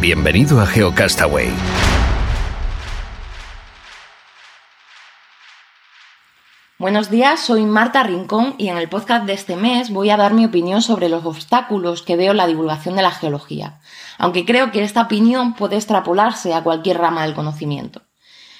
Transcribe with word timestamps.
Bienvenido 0.00 0.58
a 0.62 0.66
GeoCastaway. 0.66 1.50
Buenos 6.78 7.10
días, 7.10 7.40
soy 7.40 7.66
Marta 7.66 8.02
Rincón 8.02 8.54
y 8.56 8.68
en 8.68 8.78
el 8.78 8.88
podcast 8.88 9.26
de 9.26 9.34
este 9.34 9.56
mes 9.56 9.90
voy 9.90 10.08
a 10.08 10.16
dar 10.16 10.32
mi 10.32 10.46
opinión 10.46 10.80
sobre 10.80 11.10
los 11.10 11.26
obstáculos 11.26 12.00
que 12.00 12.16
veo 12.16 12.30
en 12.30 12.38
la 12.38 12.46
divulgación 12.46 12.96
de 12.96 13.02
la 13.02 13.10
geología, 13.10 13.80
aunque 14.16 14.46
creo 14.46 14.72
que 14.72 14.82
esta 14.82 15.02
opinión 15.02 15.52
puede 15.52 15.76
extrapolarse 15.76 16.54
a 16.54 16.62
cualquier 16.62 16.96
rama 16.96 17.24
del 17.24 17.34
conocimiento. 17.34 18.00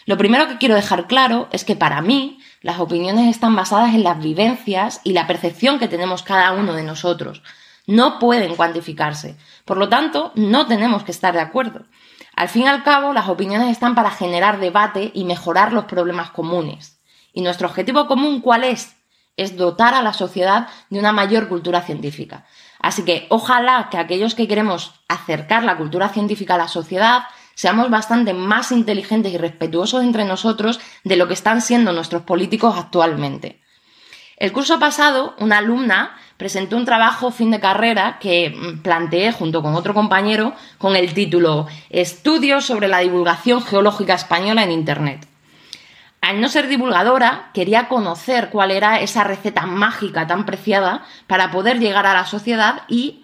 Lo 0.05 0.19
primero 0.19 0.47
que 0.47 0.59
quiero 0.59 0.75
dejar 0.75 1.07
claro 1.07 1.49
es 1.53 1.65
que 1.65 1.75
para 1.75 2.03
mí 2.03 2.39
las 2.61 2.81
opiniones 2.81 3.35
están 3.35 3.57
basadas 3.57 3.95
en 3.95 4.05
las 4.05 4.23
vivencias 4.23 5.01
y 5.05 5.15
la 5.15 5.27
percepción 5.27 5.79
que 5.79 5.89
tenemos 5.89 6.23
cada 6.23 6.53
uno 6.53 6.75
de 6.75 6.83
nosotros, 6.83 7.43
no 7.91 8.19
pueden 8.19 8.55
cuantificarse. 8.55 9.37
Por 9.71 9.79
lo 9.79 9.89
tanto, 9.89 10.33
no 10.35 10.67
tenemos 10.67 11.05
que 11.05 11.13
estar 11.13 11.33
de 11.33 11.41
acuerdo. 11.41 11.85
Al 12.35 12.49
fin 12.49 12.63
y 12.63 12.67
al 12.67 12.83
cabo, 12.83 13.13
las 13.13 13.29
opiniones 13.29 13.71
están 13.71 13.95
para 13.95 14.11
generar 14.11 14.59
debate 14.59 15.13
y 15.15 15.23
mejorar 15.23 15.73
los 15.73 15.85
problemas 15.85 16.33
comunes. 16.33 17.01
¿Y 17.33 17.41
nuestro 17.43 17.69
objetivo 17.69 18.09
común 18.09 18.41
cuál 18.41 18.65
es? 18.65 18.97
Es 19.37 19.57
dotar 19.57 19.95
a 19.95 20.03
la 20.03 20.13
sociedad 20.13 20.67
de 20.89 20.99
una 20.99 21.13
mayor 21.13 21.47
cultura 21.49 21.83
científica. 21.83 22.47
Así 22.81 23.05
que 23.05 23.29
ojalá 23.31 23.87
que 23.93 23.99
aquellos 23.99 24.35
que 24.35 24.49
queremos 24.49 24.93
acercar 25.07 25.63
la 25.63 25.77
cultura 25.77 26.09
científica 26.09 26.57
a 26.57 26.59
la 26.59 26.67
sociedad 26.67 27.27
seamos 27.55 27.91
bastante 27.91 28.35
más 28.35 28.73
inteligentes 28.73 29.33
y 29.33 29.39
respetuosos 29.39 30.03
entre 30.03 30.25
nosotros 30.25 30.81
de 31.05 31.15
lo 31.15 31.29
que 31.29 31.35
están 31.35 31.63
siendo 31.63 31.93
nuestros 31.93 32.23
políticos 32.23 32.75
actualmente. 32.77 33.63
El 34.37 34.53
curso 34.53 34.81
pasado, 34.81 35.37
una 35.39 35.59
alumna 35.59 36.17
presentó 36.41 36.79
un 36.79 36.87
trabajo 36.87 37.31
fin 37.31 37.51
de 37.51 37.61
carrera 37.61 38.19
que 38.19 38.49
mm, 38.49 38.79
planteé 38.79 39.31
junto 39.31 39.61
con 39.61 39.75
otro 39.75 39.93
compañero 39.93 40.55
con 40.79 40.97
el 40.97 41.13
título 41.13 41.67
Estudios 41.91 42.65
sobre 42.65 42.89
la 42.89 43.01
divulgación 43.01 43.63
geológica 43.63 44.15
española 44.15 44.65
en 44.65 44.73
Internet. 44.73 45.29
Al 46.23 46.41
no 46.41 46.49
ser 46.49 46.69
divulgadora, 46.69 47.51
quería 47.53 47.89
conocer 47.89 48.49
cuál 48.49 48.71
era 48.71 49.01
esa 49.01 49.23
receta 49.23 49.67
mágica 49.67 50.27
tan 50.27 50.47
preciada 50.47 51.05
para 51.27 51.51
poder 51.51 51.79
llegar 51.79 52.07
a 52.07 52.15
la 52.15 52.25
sociedad 52.25 52.85
y, 52.89 53.23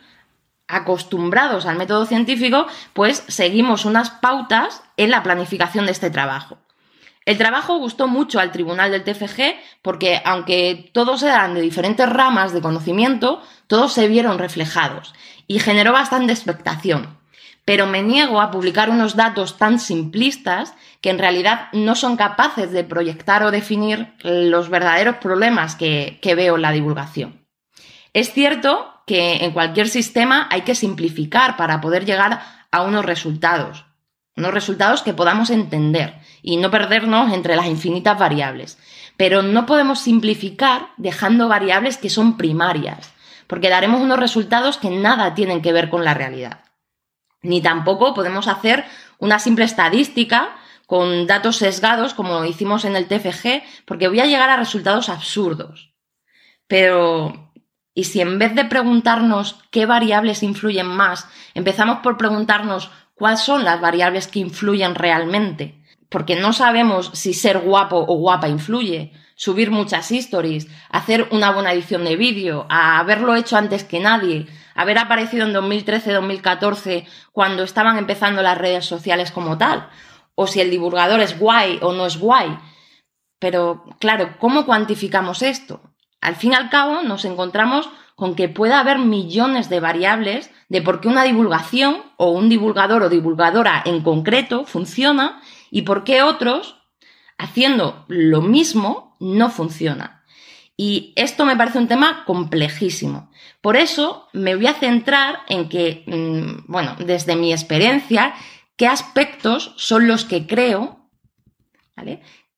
acostumbrados 0.69 1.65
al 1.65 1.79
método 1.79 2.05
científico, 2.05 2.67
pues 2.93 3.25
seguimos 3.29 3.87
unas 3.87 4.11
pautas 4.11 4.83
en 4.99 5.11
la 5.11 5.23
planificación 5.23 5.87
de 5.87 5.93
este 5.93 6.11
trabajo. 6.11 6.59
El 7.27 7.39
trabajo 7.39 7.77
gustó 7.79 8.07
mucho 8.07 8.39
al 8.39 8.53
tribunal 8.53 8.93
del 8.93 9.03
TFG 9.03 9.57
porque, 9.83 10.23
aunque 10.25 10.91
todos 10.95 11.25
eran 11.25 11.55
de 11.55 11.61
diferentes 11.61 12.09
ramas 12.09 12.53
de 12.53 12.63
conocimiento, 12.63 13.43
todos 13.67 13.93
se 13.93 14.07
vieron 14.07 14.39
reflejados 14.39 15.13
y 15.49 15.59
generó 15.59 15.93
bastante 15.93 16.33
expectación. 16.33 17.19
Pero 17.65 17.89
me 17.89 18.05
niego 18.05 18.41
a 18.41 18.53
publicar 18.53 18.91
unos 18.91 19.17
datos 19.17 19.59
tan 19.59 19.81
simplistas 19.81 20.75
que 21.01 21.11
en 21.11 21.19
realidad 21.19 21.67
no 21.73 21.97
son 21.97 22.17
capaces 22.17 22.71
de 22.71 22.85
proyectar 22.85 23.43
o 23.43 23.51
definir 23.51 24.15
los 24.23 24.69
verdaderos 24.69 25.17
problemas 25.17 25.75
que, 25.75 26.21
que 26.23 26.37
veo 26.37 26.55
en 26.55 26.63
la 26.63 26.71
divulgación. 26.71 27.45
Es 28.13 28.33
cierto 28.33 28.93
que 29.05 29.45
en 29.45 29.51
cualquier 29.51 29.89
sistema 29.89 30.47
hay 30.49 30.61
que 30.61 30.77
simplificar 30.77 31.57
para 31.57 31.81
poder 31.81 32.05
llegar 32.05 32.41
a 32.71 32.83
unos 32.83 33.05
resultados, 33.05 33.86
unos 34.37 34.53
resultados 34.53 35.03
que 35.03 35.15
podamos 35.15 35.51
entender 35.51 36.15
y 36.43 36.57
no 36.59 36.71
perdernos 36.71 37.33
entre 37.33 37.57
las 37.57 37.67
infinitas 37.67 38.19
variables. 38.19 38.79
Pero 39.17 39.43
no 39.43 39.67
podemos 39.67 40.01
simplificar 40.01 40.91
dejando 40.99 41.49
variables 41.49 41.97
que 41.97 42.11
son 42.11 42.37
primarias, 42.37 43.13
porque 43.47 43.71
daremos 43.71 44.01
unos 44.01 44.19
resultados 44.19 44.77
que 44.77 44.91
nada 44.91 45.35
tienen 45.35 45.63
que 45.63 45.73
ver 45.73 45.89
con 45.89 46.05
la 46.05 46.15
realidad. 46.15 46.61
Ni 47.43 47.63
tampoco 47.63 48.13
podemos 48.13 48.49
hacer 48.49 48.85
una 49.19 49.39
simple 49.39 49.65
estadística 49.65 50.57
con 50.87 51.27
datos 51.27 51.57
sesgados 51.57 52.15
como 52.15 52.45
hicimos 52.45 52.85
en 52.85 52.97
el 52.97 53.09
TFG, 53.09 53.63
porque 53.87 54.09
voy 54.09 54.21
a 54.21 54.27
llegar 54.27 54.51
a 54.51 54.57
resultados 54.57 55.09
absurdos. 55.09 55.95
Pero, 56.69 57.53
¿y 57.95 58.05
si 58.05 58.21
en 58.21 58.39
vez 58.39 58.55
de 58.55 58.65
preguntarnos 58.65 59.59
qué 59.71 59.87
variables 59.87 60.43
influyen 60.43 60.87
más, 60.87 61.29
empezamos 61.55 61.99
por 61.99 62.17
preguntarnos 62.17 62.91
cuáles 63.17 63.41
son 63.41 63.65
las 63.65 63.81
variables 63.81 64.29
que 64.29 64.39
influyen 64.39 64.95
realmente? 64.95 65.83
porque 66.09 66.37
no 66.37 66.53
sabemos 66.53 67.11
si 67.15 67.35
ser 67.35 67.59
guapo 67.59 67.99
o 67.99 68.17
guapa 68.17 68.49
influye, 68.49 69.13
subir 69.35 69.71
muchas 69.71 70.11
stories, 70.13 70.69
hacer 70.89 71.29
una 71.31 71.51
buena 71.51 71.73
edición 71.73 72.05
de 72.05 72.17
vídeo, 72.17 72.67
haberlo 72.69 73.35
hecho 73.35 73.57
antes 73.57 73.85
que 73.85 74.01
nadie, 74.01 74.47
haber 74.75 74.99
aparecido 74.99 75.47
en 75.47 75.55
2013-2014 75.55 77.07
cuando 77.33 77.65
estaban 77.65 77.99
empezando 77.99 78.43
las 78.43 78.57
redes 78.57 78.85
sociales 78.85 79.31
como 79.31 79.59
tal, 79.59 79.89
o 80.35 80.47
si 80.47 80.61
el 80.61 80.71
divulgador 80.71 81.21
es 81.21 81.39
guay 81.39 81.79
o 81.83 81.93
no 81.93 82.07
es 82.07 82.19
guay. 82.19 82.59
Pero 83.39 83.85
claro, 83.99 84.37
¿cómo 84.39 84.65
cuantificamos 84.65 85.43
esto? 85.43 85.81
Al 86.21 86.37
fin 86.37 86.53
y 86.53 86.55
al 86.55 86.71
cabo 86.71 87.03
nos 87.03 87.25
encontramos 87.25 87.91
con 88.15 88.35
que 88.35 88.49
puede 88.49 88.73
haber 88.73 88.99
millones 88.99 89.69
de 89.69 89.81
variables 89.81 90.51
de 90.69 90.83
por 90.83 91.01
qué 91.01 91.09
una 91.09 91.25
divulgación 91.25 92.03
o 92.17 92.31
un 92.31 92.49
divulgador 92.49 93.03
o 93.03 93.09
divulgadora 93.09 93.83
en 93.85 94.03
concreto 94.03 94.65
funciona 94.65 95.41
y 95.71 95.83
por 95.83 96.05
qué 96.05 96.23
otros, 96.23 96.77
haciendo 97.39 98.05
lo 98.09 98.43
mismo, 98.43 99.17
no 99.21 99.51
funciona. 99.51 100.25
Y 100.77 101.13
esto 101.17 101.47
me 101.47 101.57
parece 101.57 101.79
un 101.79 101.89
tema 101.89 102.25
complejísimo. 102.27 103.31
Por 103.61 103.77
eso 103.77 104.29
me 104.33 104.55
voy 104.55 104.67
a 104.67 104.75
centrar 104.75 105.41
en 105.49 105.69
que, 105.69 106.05
mm, 106.07 106.71
bueno, 106.71 106.97
desde 106.99 107.35
mi 107.35 107.53
experiencia, 107.53 108.35
qué 108.77 108.87
aspectos 108.87 109.73
son 109.77 110.07
los 110.07 110.25
que 110.25 110.47
creo. 110.47 111.09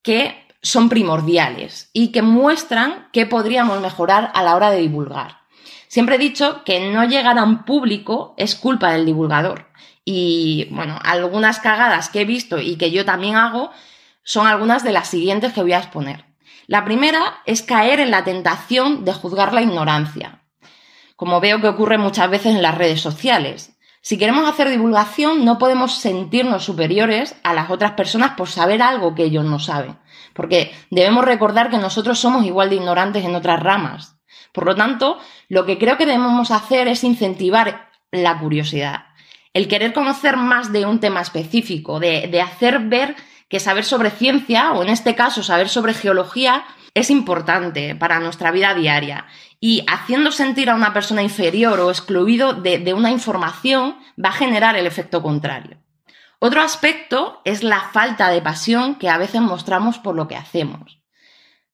Que 0.03 0.49
son 0.63 0.89
primordiales 0.89 1.91
y 1.93 2.09
que 2.09 2.23
muestran 2.23 3.09
qué 3.13 3.27
podríamos 3.27 3.81
mejorar 3.81 4.33
a 4.35 4.43
la 4.43 4.57
hora 4.57 4.71
de 4.71 4.81
divulgar. 4.81 5.39
Siempre 5.89 6.17
he 6.17 6.19
dicho 6.19 6.63
que 6.65 6.91
no 6.93 7.05
llegar 7.05 7.39
a 7.39 7.45
un 7.45 7.65
público 7.65 8.35
es 8.37 8.55
culpa 8.55 8.93
del 8.93 9.07
divulgador. 9.07 9.69
Y 10.05 10.69
bueno, 10.71 10.99
algunas 11.03 11.61
cagadas 11.61 12.09
que 12.09 12.21
he 12.21 12.25
visto 12.25 12.61
y 12.61 12.77
que 12.77 12.91
yo 12.91 13.05
también 13.05 13.37
hago 13.37 13.71
son 14.23 14.47
algunas 14.47 14.85
de 14.85 14.93
las 14.93 15.09
siguientes 15.09 15.53
que 15.53 15.63
voy 15.63 15.73
a 15.73 15.79
exponer. 15.79 16.27
La 16.67 16.85
primera 16.85 17.43
es 17.47 17.63
caer 17.63 17.99
en 18.01 18.11
la 18.11 18.25
tentación 18.25 19.07
de 19.07 19.15
juzgar 19.15 19.55
la 19.55 19.63
ignorancia, 19.63 20.43
como 21.17 21.41
veo 21.41 21.63
que 21.63 21.69
ocurre 21.69 21.97
muchas 21.97 22.29
veces 22.29 22.55
en 22.55 22.61
las 22.61 22.77
redes 22.77 23.01
sociales. 23.01 23.79
Si 24.03 24.19
queremos 24.19 24.47
hacer 24.47 24.69
divulgación, 24.69 25.47
no 25.47 25.57
podemos 25.59 25.95
sentirnos 25.95 26.65
superiores 26.65 27.37
a 27.43 27.55
las 27.55 27.71
otras 27.71 27.93
personas 27.93 28.33
por 28.33 28.49
saber 28.49 28.83
algo 28.83 29.15
que 29.15 29.25
ellos 29.25 29.47
no 29.47 29.59
saben, 29.59 29.99
porque 30.35 30.73
debemos 30.91 31.25
recordar 31.25 31.71
que 31.71 31.79
nosotros 31.79 32.19
somos 32.19 32.45
igual 32.45 32.69
de 32.69 32.77
ignorantes 32.77 33.25
en 33.25 33.35
otras 33.35 33.61
ramas. 33.61 34.18
Por 34.53 34.67
lo 34.67 34.75
tanto, 34.75 35.19
lo 35.49 35.67
que 35.67 35.79
creo 35.79 35.97
que 35.97 36.07
debemos 36.07 36.51
hacer 36.51 36.89
es 36.89 37.05
incentivar 37.05 37.91
la 38.11 38.39
curiosidad 38.39 39.09
el 39.59 39.67
querer 39.69 39.93
conocer 39.93 40.37
más 40.37 40.73
de 40.73 40.87
un 40.87 41.01
tema 41.01 41.21
específico, 41.21 41.99
de, 41.99 42.41
hacer 42.41 42.81
ver 42.81 43.17
que 43.49 43.59
saber 43.59 43.85
sobre 43.85 44.11
ciencia, 44.11 44.73
o 44.73 44.83
en 44.83 44.89
este 44.89 45.17
caso 45.17 45.43
saber 45.43 45.69
sobre 45.69 45.95
geología, 45.95 46.65
es 46.95 47.11
importante 47.11 47.97
para 47.97 48.21
nuestra 48.21 48.53
vida 48.53 48.75
diaria. 48.75 49.27
Y 49.59 49.85
haciendo 49.89 50.31
sentir 50.31 50.71
a 50.71 50.77
una 50.77 50.93
persona 50.93 51.23
inferior 51.23 51.81
o 51.81 51.91
excluido 51.91 52.53
de, 52.53 52.79
de, 52.79 52.95
una 52.95 53.11
información 53.11 53.97
va 54.23 54.29
a 54.29 54.33
generar 54.33 54.77
el 54.77 54.87
efecto 54.87 55.23
contrario. 55.23 55.79
Otro 56.39 56.63
aspecto 56.63 57.41
es 57.45 57.65
la 57.65 57.81
falta 57.81 58.31
de 58.31 58.41
pasión 58.41 58.95
que 58.95 59.09
a 59.09 59.19
veces 59.19 59.41
mostramos 59.41 59.99
por 59.99 60.15
lo 60.15 60.29
que 60.29 60.37
hacemos. 60.37 61.01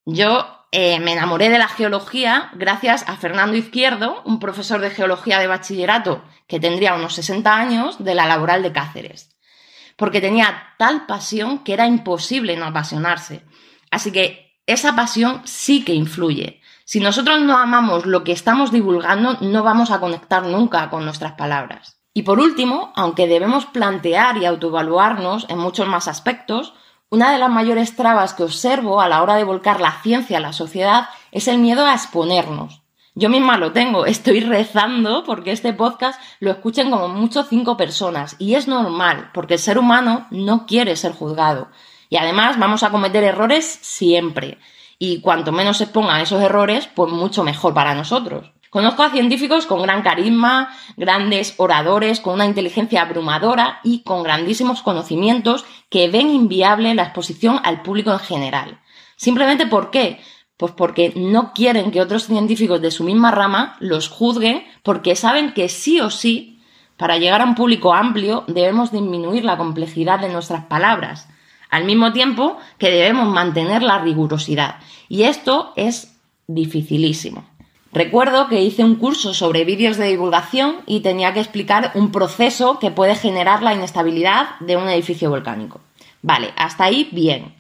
Yo 0.07 0.54
eh, 0.77 0.99
me 0.99 1.13
enamoré 1.13 1.51
de 1.51 1.59
la 1.59 1.69
geología 1.69 2.51
gracias 2.55 3.09
a 3.09 3.17
Fernando 3.17 3.57
Izquierdo, 3.57 4.23
un 4.25 4.41
profesor 4.41 4.81
de 4.81 4.91
geología 4.91 5.39
de 5.39 5.47
bachillerato 5.47 6.25
que 6.49 6.59
tendría 6.59 6.95
unos 6.95 7.15
60 7.15 7.55
años 7.55 8.03
de 8.03 8.17
la 8.17 8.27
laboral 8.27 8.65
de 8.65 8.73
Cáceres, 8.73 9.31
porque 9.95 10.21
tenía 10.21 10.75
tal 10.77 11.07
pasión 11.07 11.61
que 11.61 11.75
era 11.75 11.87
imposible 11.87 12.57
no 12.57 12.67
apasionarse. 12.67 13.45
Así 13.93 14.11
que 14.11 14.59
esa 14.67 14.97
pasión 14.97 15.43
sí 15.45 15.85
que 15.85 15.95
influye. 15.95 16.61
Si 16.85 16.99
nosotros 16.99 17.41
no 17.41 17.57
amamos 17.57 18.05
lo 18.05 18.25
que 18.25 18.33
estamos 18.33 18.73
divulgando, 18.73 19.39
no 19.43 19.63
vamos 19.63 19.93
a 19.93 20.01
conectar 20.01 20.43
nunca 20.43 20.91
con 20.91 21.05
nuestras 21.05 21.35
palabras. 21.35 22.01
Y 22.13 22.23
por 22.23 22.41
último, 22.41 22.93
aunque 22.97 23.29
debemos 23.29 23.65
plantear 23.67 24.39
y 24.39 24.45
autoevaluarnos 24.45 25.47
en 25.49 25.59
muchos 25.59 25.87
más 25.87 26.09
aspectos, 26.09 26.75
una 27.11 27.33
de 27.33 27.39
las 27.39 27.51
mayores 27.51 27.97
trabas 27.97 28.35
que 28.35 28.43
observo 28.43 29.01
a 29.01 29.09
la 29.09 29.23
hora 29.23 29.37
de 29.37 29.45
volcar 29.45 29.81
la 29.81 30.01
ciencia 30.03 30.39
a 30.39 30.41
la 30.41 30.53
sociedad 30.53 31.09
es 31.33 31.49
el 31.49 31.59
miedo 31.59 31.87
a 31.87 31.95
exponernos. 31.95 32.83
Yo 33.15 33.29
misma 33.29 33.57
lo 33.57 33.73
tengo, 33.73 34.07
estoy 34.07 34.41
rezando 34.41 35.25
porque 35.25 35.53
este 35.53 35.73
podcast 35.73 36.21
lo 36.41 36.51
escuchen 36.51 36.91
como 36.91 37.09
mucho 37.09 37.45
cinco 37.45 37.77
personas 37.77 38.37
y 38.39 38.55
es 38.55 38.67
normal 38.67 39.31
porque 39.33 39.55
el 39.55 39.61
ser 39.61 39.79
humano 39.79 40.27
no 40.31 40.67
quiere 40.67 40.97
ser 40.97 41.13
juzgado 41.13 41.69
y 42.09 42.17
además 42.17 42.59
vamos 42.59 42.83
a 42.83 42.91
cometer 42.91 43.25
errores 43.25 43.65
siempre 43.65 44.59
y 44.99 45.21
cuanto 45.21 45.53
menos 45.53 45.79
se 45.79 45.85
expongan 45.85 46.21
esos 46.21 46.43
errores 46.43 46.89
pues 46.95 47.13
mucho 47.13 47.45
mejor 47.45 47.75
para 47.75 47.95
nosotros. 47.95 48.54
Conozco 48.75 49.05
a 49.05 49.11
científicos 49.11 49.67
con 49.67 49.83
gran 49.83 50.03
carisma, 50.03 50.77
grandes 50.97 51.55
oradores, 51.59 52.19
con 52.19 52.35
una 52.35 52.45
inteligencia 52.45 53.03
abrumadora 53.03 53.79
y 53.85 54.03
con 54.03 54.25
grandísimos 54.25 54.83
conocimientos 54.83 55.65
que 55.89 56.09
ven 56.09 56.31
inviable 56.31 56.93
la 56.97 57.05
exposición 57.05 57.61
al 57.63 57.83
público 57.83 58.11
en 58.11 58.19
general. 58.19 58.81
Simplemente 59.15 59.69
¿por 59.69 59.93
qué? 59.93 60.19
Pues 60.57 60.73
porque 60.73 61.13
no 61.15 61.53
quieren 61.53 61.93
que 61.93 62.01
otros 62.01 62.27
científicos 62.27 62.83
de 62.83 62.91
su 62.91 63.05
misma 63.05 63.31
rama 63.31 63.77
los 63.79 64.09
juzguen 64.09 64.65
porque 64.83 65.15
saben 65.15 65.55
que 65.55 65.69
sí 65.69 66.01
o 66.01 66.11
sí, 66.11 66.61
para 66.97 67.19
llegar 67.19 67.43
a 67.43 67.45
un 67.45 67.55
público 67.55 67.95
amplio, 67.95 68.43
debemos 68.49 68.91
disminuir 68.91 69.45
la 69.45 69.57
complejidad 69.57 70.19
de 70.19 70.31
nuestras 70.31 70.65
palabras, 70.65 71.29
al 71.71 71.85
mismo 71.85 72.13
tiempo 72.13 72.59
que 72.79 72.91
debemos 72.91 73.29
mantener 73.29 73.85
la 73.85 74.01
rigurosidad. 74.01 74.81
Y 75.09 75.23
esto 75.23 75.73
es 75.77 76.19
dificilísimo. 76.49 77.54
Recuerdo 77.95 78.49
que 78.49 78.61
hice 78.61 78.83
un 78.83 78.97
curso 78.97 79.35
sobre 79.35 79.65
vídeos 79.65 79.97
de 79.97 80.09
divulgación 80.09 80.79
y 80.85 80.99
tenía 80.99 81.33
que 81.33 81.39
explicar 81.39 81.93
un 81.95 82.11
proceso 82.11 82.81
que 82.81 82.91
puede 82.91 83.15
generar 83.15 83.63
la 83.63 83.73
inestabilidad 83.73 84.59
de 84.59 84.77
un 84.77 84.89
edificio 84.89 85.31
volcánico. 85.31 85.81
Vale, 86.21 86.53
hasta 86.57 86.83
ahí 86.83 87.09
bien. 87.13 87.55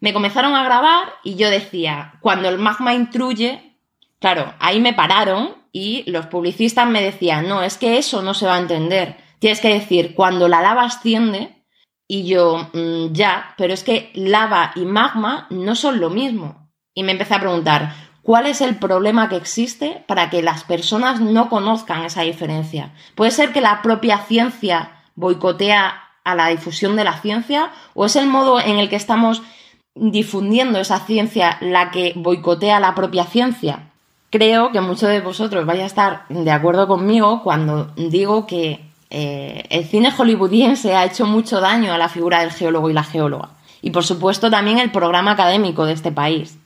Me 0.00 0.14
comenzaron 0.14 0.54
a 0.54 0.64
grabar 0.64 1.12
y 1.22 1.34
yo 1.34 1.50
decía, 1.50 2.14
cuando 2.22 2.48
el 2.48 2.56
magma 2.56 2.94
intruye, 2.94 3.76
claro, 4.18 4.54
ahí 4.60 4.80
me 4.80 4.94
pararon 4.94 5.56
y 5.72 6.10
los 6.10 6.24
publicistas 6.24 6.88
me 6.88 7.02
decían, 7.02 7.46
no, 7.46 7.62
es 7.62 7.76
que 7.76 7.98
eso 7.98 8.22
no 8.22 8.32
se 8.32 8.46
va 8.46 8.54
a 8.54 8.60
entender. 8.60 9.18
Tienes 9.40 9.60
que 9.60 9.74
decir, 9.74 10.14
cuando 10.14 10.48
la 10.48 10.62
lava 10.62 10.84
asciende, 10.84 11.62
y 12.08 12.26
yo, 12.26 12.70
mm, 12.72 13.12
ya, 13.12 13.54
pero 13.58 13.74
es 13.74 13.84
que 13.84 14.10
lava 14.14 14.72
y 14.74 14.86
magma 14.86 15.48
no 15.50 15.74
son 15.74 16.00
lo 16.00 16.08
mismo. 16.08 16.70
Y 16.94 17.02
me 17.02 17.12
empecé 17.12 17.34
a 17.34 17.40
preguntar, 17.40 18.09
¿cuál 18.22 18.46
es 18.46 18.60
el 18.60 18.76
problema 18.76 19.28
que 19.28 19.36
existe 19.36 20.04
para 20.06 20.30
que 20.30 20.42
las 20.42 20.64
personas 20.64 21.20
no 21.20 21.48
conozcan 21.48 22.04
esa 22.04 22.22
diferencia? 22.22 22.92
¿Puede 23.14 23.30
ser 23.30 23.52
que 23.52 23.60
la 23.60 23.82
propia 23.82 24.18
ciencia 24.18 24.90
boicotea 25.14 26.02
a 26.24 26.34
la 26.34 26.48
difusión 26.48 26.96
de 26.96 27.04
la 27.04 27.20
ciencia 27.20 27.70
o 27.94 28.06
es 28.06 28.16
el 28.16 28.26
modo 28.26 28.60
en 28.60 28.78
el 28.78 28.88
que 28.88 28.96
estamos 28.96 29.42
difundiendo 29.94 30.78
esa 30.78 31.00
ciencia 31.00 31.58
la 31.60 31.90
que 31.90 32.12
boicotea 32.16 32.80
la 32.80 32.94
propia 32.94 33.24
ciencia. 33.24 33.90
Creo 34.30 34.70
que 34.70 34.80
muchos 34.80 35.08
de 35.08 35.20
vosotros 35.20 35.66
vais 35.66 35.80
a 35.80 35.86
estar 35.86 36.24
de 36.28 36.50
acuerdo 36.50 36.86
conmigo 36.86 37.42
cuando 37.42 37.92
digo 37.96 38.46
que 38.46 38.88
eh, 39.10 39.64
el 39.70 39.84
cine 39.84 40.12
hollywoodiense 40.16 40.94
ha 40.94 41.04
hecho 41.04 41.26
mucho 41.26 41.60
daño 41.60 41.92
a 41.92 41.98
la 41.98 42.08
figura 42.08 42.40
del 42.40 42.52
geólogo 42.52 42.88
y 42.88 42.92
la 42.92 43.02
geóloga. 43.02 43.50
Y 43.82 43.90
por 43.90 44.04
supuesto 44.04 44.50
también 44.50 44.78
el 44.78 44.92
programa 44.92 45.32
académico 45.32 45.84
de 45.84 45.94
este 45.94 46.12
país. 46.12 46.58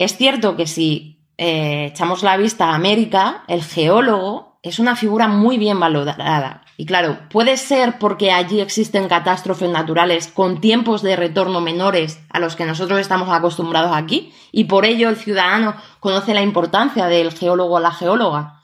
Es 0.00 0.16
cierto 0.16 0.56
que 0.56 0.66
si 0.66 1.26
eh, 1.36 1.88
echamos 1.90 2.22
la 2.22 2.38
vista 2.38 2.70
a 2.70 2.74
América, 2.74 3.44
el 3.48 3.62
geólogo 3.62 4.58
es 4.62 4.78
una 4.78 4.96
figura 4.96 5.28
muy 5.28 5.58
bien 5.58 5.78
valorada 5.78 6.64
y 6.78 6.86
claro, 6.86 7.18
puede 7.28 7.58
ser 7.58 7.98
porque 7.98 8.32
allí 8.32 8.60
existen 8.60 9.08
catástrofes 9.08 9.68
naturales 9.68 10.28
con 10.28 10.62
tiempos 10.62 11.02
de 11.02 11.16
retorno 11.16 11.60
menores 11.60 12.18
a 12.30 12.40
los 12.40 12.56
que 12.56 12.64
nosotros 12.64 12.98
estamos 12.98 13.28
acostumbrados 13.28 13.92
aquí 13.94 14.32
y 14.52 14.64
por 14.64 14.86
ello 14.86 15.10
el 15.10 15.16
ciudadano 15.16 15.74
conoce 16.00 16.32
la 16.32 16.40
importancia 16.40 17.04
del 17.04 17.32
geólogo 17.32 17.74
o 17.74 17.80
la 17.80 17.92
geóloga. 17.92 18.62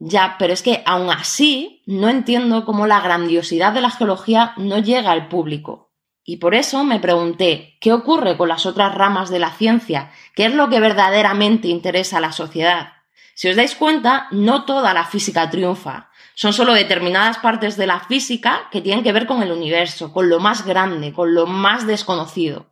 Ya, 0.00 0.34
pero 0.36 0.52
es 0.52 0.62
que 0.62 0.82
aún 0.84 1.10
así 1.10 1.84
no 1.86 2.08
entiendo 2.08 2.64
cómo 2.64 2.88
la 2.88 3.00
grandiosidad 3.00 3.72
de 3.72 3.82
la 3.82 3.90
geología 3.90 4.54
no 4.56 4.78
llega 4.78 5.12
al 5.12 5.28
público. 5.28 5.91
Y 6.24 6.36
por 6.36 6.54
eso 6.54 6.84
me 6.84 7.00
pregunté, 7.00 7.76
¿qué 7.80 7.92
ocurre 7.92 8.36
con 8.36 8.48
las 8.48 8.64
otras 8.64 8.94
ramas 8.94 9.28
de 9.30 9.40
la 9.40 9.50
ciencia? 9.50 10.12
¿Qué 10.34 10.46
es 10.46 10.54
lo 10.54 10.68
que 10.68 10.78
verdaderamente 10.78 11.68
interesa 11.68 12.18
a 12.18 12.20
la 12.20 12.32
sociedad? 12.32 12.92
Si 13.34 13.48
os 13.48 13.56
dais 13.56 13.74
cuenta, 13.74 14.28
no 14.30 14.64
toda 14.64 14.94
la 14.94 15.04
física 15.04 15.50
triunfa. 15.50 16.10
Son 16.34 16.52
solo 16.52 16.74
determinadas 16.74 17.38
partes 17.38 17.76
de 17.76 17.86
la 17.86 18.00
física 18.00 18.68
que 18.70 18.80
tienen 18.80 19.02
que 19.02 19.12
ver 19.12 19.26
con 19.26 19.42
el 19.42 19.50
universo, 19.50 20.12
con 20.12 20.28
lo 20.28 20.38
más 20.38 20.64
grande, 20.64 21.12
con 21.12 21.34
lo 21.34 21.46
más 21.46 21.86
desconocido. 21.86 22.70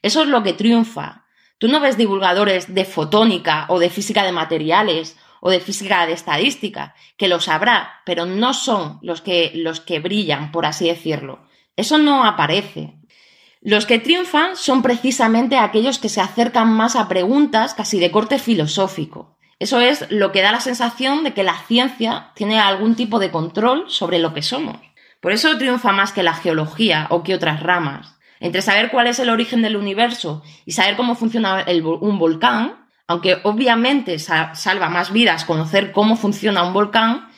Eso 0.00 0.22
es 0.22 0.28
lo 0.28 0.42
que 0.42 0.52
triunfa. 0.52 1.24
Tú 1.58 1.68
no 1.68 1.80
ves 1.80 1.96
divulgadores 1.96 2.74
de 2.74 2.84
fotónica 2.84 3.66
o 3.68 3.78
de 3.78 3.90
física 3.90 4.22
de 4.22 4.32
materiales 4.32 5.16
o 5.40 5.50
de 5.50 5.60
física 5.60 6.06
de 6.06 6.12
estadística, 6.12 6.94
que 7.16 7.28
lo 7.28 7.40
sabrá, 7.40 8.00
pero 8.04 8.26
no 8.26 8.54
son 8.54 8.98
los 9.02 9.22
que, 9.22 9.50
los 9.54 9.80
que 9.80 9.98
brillan, 9.98 10.52
por 10.52 10.66
así 10.66 10.86
decirlo. 10.86 11.40
Eso 11.76 11.98
no 11.98 12.24
aparece. 12.24 12.94
Los 13.60 13.86
que 13.86 13.98
triunfan 13.98 14.56
son 14.56 14.82
precisamente 14.82 15.56
aquellos 15.56 15.98
que 15.98 16.08
se 16.08 16.20
acercan 16.20 16.72
más 16.72 16.96
a 16.96 17.08
preguntas 17.08 17.74
casi 17.74 18.00
de 18.00 18.10
corte 18.10 18.38
filosófico. 18.38 19.38
Eso 19.58 19.80
es 19.80 20.10
lo 20.10 20.32
que 20.32 20.42
da 20.42 20.50
la 20.50 20.60
sensación 20.60 21.22
de 21.22 21.34
que 21.34 21.44
la 21.44 21.56
ciencia 21.68 22.32
tiene 22.34 22.58
algún 22.58 22.96
tipo 22.96 23.20
de 23.20 23.30
control 23.30 23.84
sobre 23.86 24.18
lo 24.18 24.34
que 24.34 24.42
somos. 24.42 24.78
Por 25.20 25.30
eso 25.30 25.56
triunfa 25.56 25.92
más 25.92 26.12
que 26.12 26.24
la 26.24 26.34
geología 26.34 27.06
o 27.10 27.22
que 27.22 27.34
otras 27.34 27.62
ramas. 27.62 28.18
Entre 28.40 28.60
saber 28.60 28.90
cuál 28.90 29.06
es 29.06 29.20
el 29.20 29.30
origen 29.30 29.62
del 29.62 29.76
universo 29.76 30.42
y 30.66 30.72
saber 30.72 30.96
cómo 30.96 31.14
funciona 31.14 31.64
un 32.00 32.18
volcán, 32.18 32.88
aunque 33.06 33.38
obviamente 33.44 34.18
salva 34.18 34.88
más 34.88 35.12
vidas 35.12 35.44
conocer 35.44 35.92
cómo 35.92 36.16
funciona 36.16 36.64
un 36.64 36.72
volcán, 36.72 37.28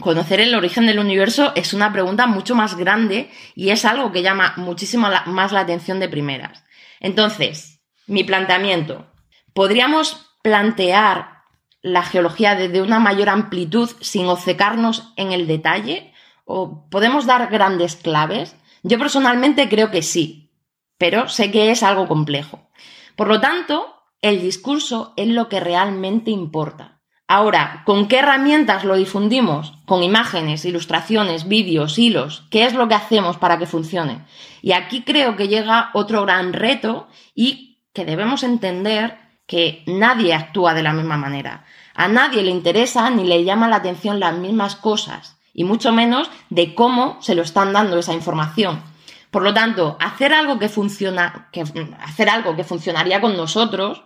conocer 0.00 0.40
el 0.40 0.54
origen 0.54 0.86
del 0.86 0.98
universo 0.98 1.52
es 1.54 1.74
una 1.74 1.92
pregunta 1.92 2.26
mucho 2.26 2.54
más 2.54 2.76
grande 2.76 3.30
y 3.54 3.70
es 3.70 3.84
algo 3.84 4.12
que 4.12 4.22
llama 4.22 4.54
muchísimo 4.56 5.08
más 5.26 5.52
la 5.52 5.60
atención 5.60 6.00
de 6.00 6.08
primeras. 6.08 6.64
Entonces, 7.00 7.80
mi 8.06 8.24
planteamiento. 8.24 9.06
¿Podríamos 9.52 10.34
plantear 10.42 11.42
la 11.82 12.02
geología 12.02 12.54
desde 12.54 12.82
una 12.82 12.98
mayor 12.98 13.28
amplitud 13.28 13.90
sin 14.00 14.26
obcecarnos 14.26 15.12
en 15.16 15.32
el 15.32 15.46
detalle? 15.46 16.12
¿O 16.44 16.88
podemos 16.90 17.26
dar 17.26 17.48
grandes 17.50 17.96
claves? 17.96 18.56
Yo 18.82 18.98
personalmente 18.98 19.68
creo 19.68 19.90
que 19.90 20.02
sí, 20.02 20.52
pero 20.96 21.28
sé 21.28 21.50
que 21.50 21.70
es 21.70 21.82
algo 21.82 22.08
complejo. 22.08 22.68
Por 23.16 23.28
lo 23.28 23.40
tanto, 23.40 23.94
el 24.20 24.40
discurso 24.40 25.12
es 25.16 25.28
lo 25.28 25.48
que 25.48 25.60
realmente 25.60 26.30
importa. 26.30 26.97
Ahora, 27.30 27.82
¿con 27.84 28.08
qué 28.08 28.20
herramientas 28.20 28.84
lo 28.84 28.96
difundimos? 28.96 29.74
Con 29.84 30.02
imágenes, 30.02 30.64
ilustraciones, 30.64 31.46
vídeos, 31.46 31.98
hilos. 31.98 32.44
¿Qué 32.50 32.64
es 32.64 32.72
lo 32.72 32.88
que 32.88 32.94
hacemos 32.94 33.36
para 33.36 33.58
que 33.58 33.66
funcione? 33.66 34.24
Y 34.62 34.72
aquí 34.72 35.02
creo 35.02 35.36
que 35.36 35.46
llega 35.46 35.90
otro 35.92 36.22
gran 36.22 36.54
reto 36.54 37.06
y 37.34 37.80
que 37.92 38.06
debemos 38.06 38.44
entender 38.44 39.18
que 39.46 39.82
nadie 39.86 40.32
actúa 40.32 40.72
de 40.72 40.82
la 40.82 40.94
misma 40.94 41.18
manera. 41.18 41.66
A 41.94 42.08
nadie 42.08 42.42
le 42.42 42.50
interesa 42.50 43.10
ni 43.10 43.24
le 43.24 43.44
llama 43.44 43.68
la 43.68 43.76
atención 43.76 44.20
las 44.20 44.38
mismas 44.38 44.74
cosas, 44.74 45.38
y 45.52 45.64
mucho 45.64 45.92
menos 45.92 46.30
de 46.48 46.74
cómo 46.74 47.20
se 47.20 47.34
lo 47.34 47.42
están 47.42 47.74
dando 47.74 47.98
esa 47.98 48.14
información. 48.14 48.82
Por 49.30 49.42
lo 49.42 49.52
tanto, 49.52 49.98
hacer 50.00 50.32
algo 50.32 50.58
que 50.58 50.70
funciona, 50.70 51.48
que, 51.52 51.64
hacer 52.00 52.30
algo 52.30 52.56
que 52.56 52.64
funcionaría 52.64 53.20
con 53.20 53.36
nosotros, 53.36 54.04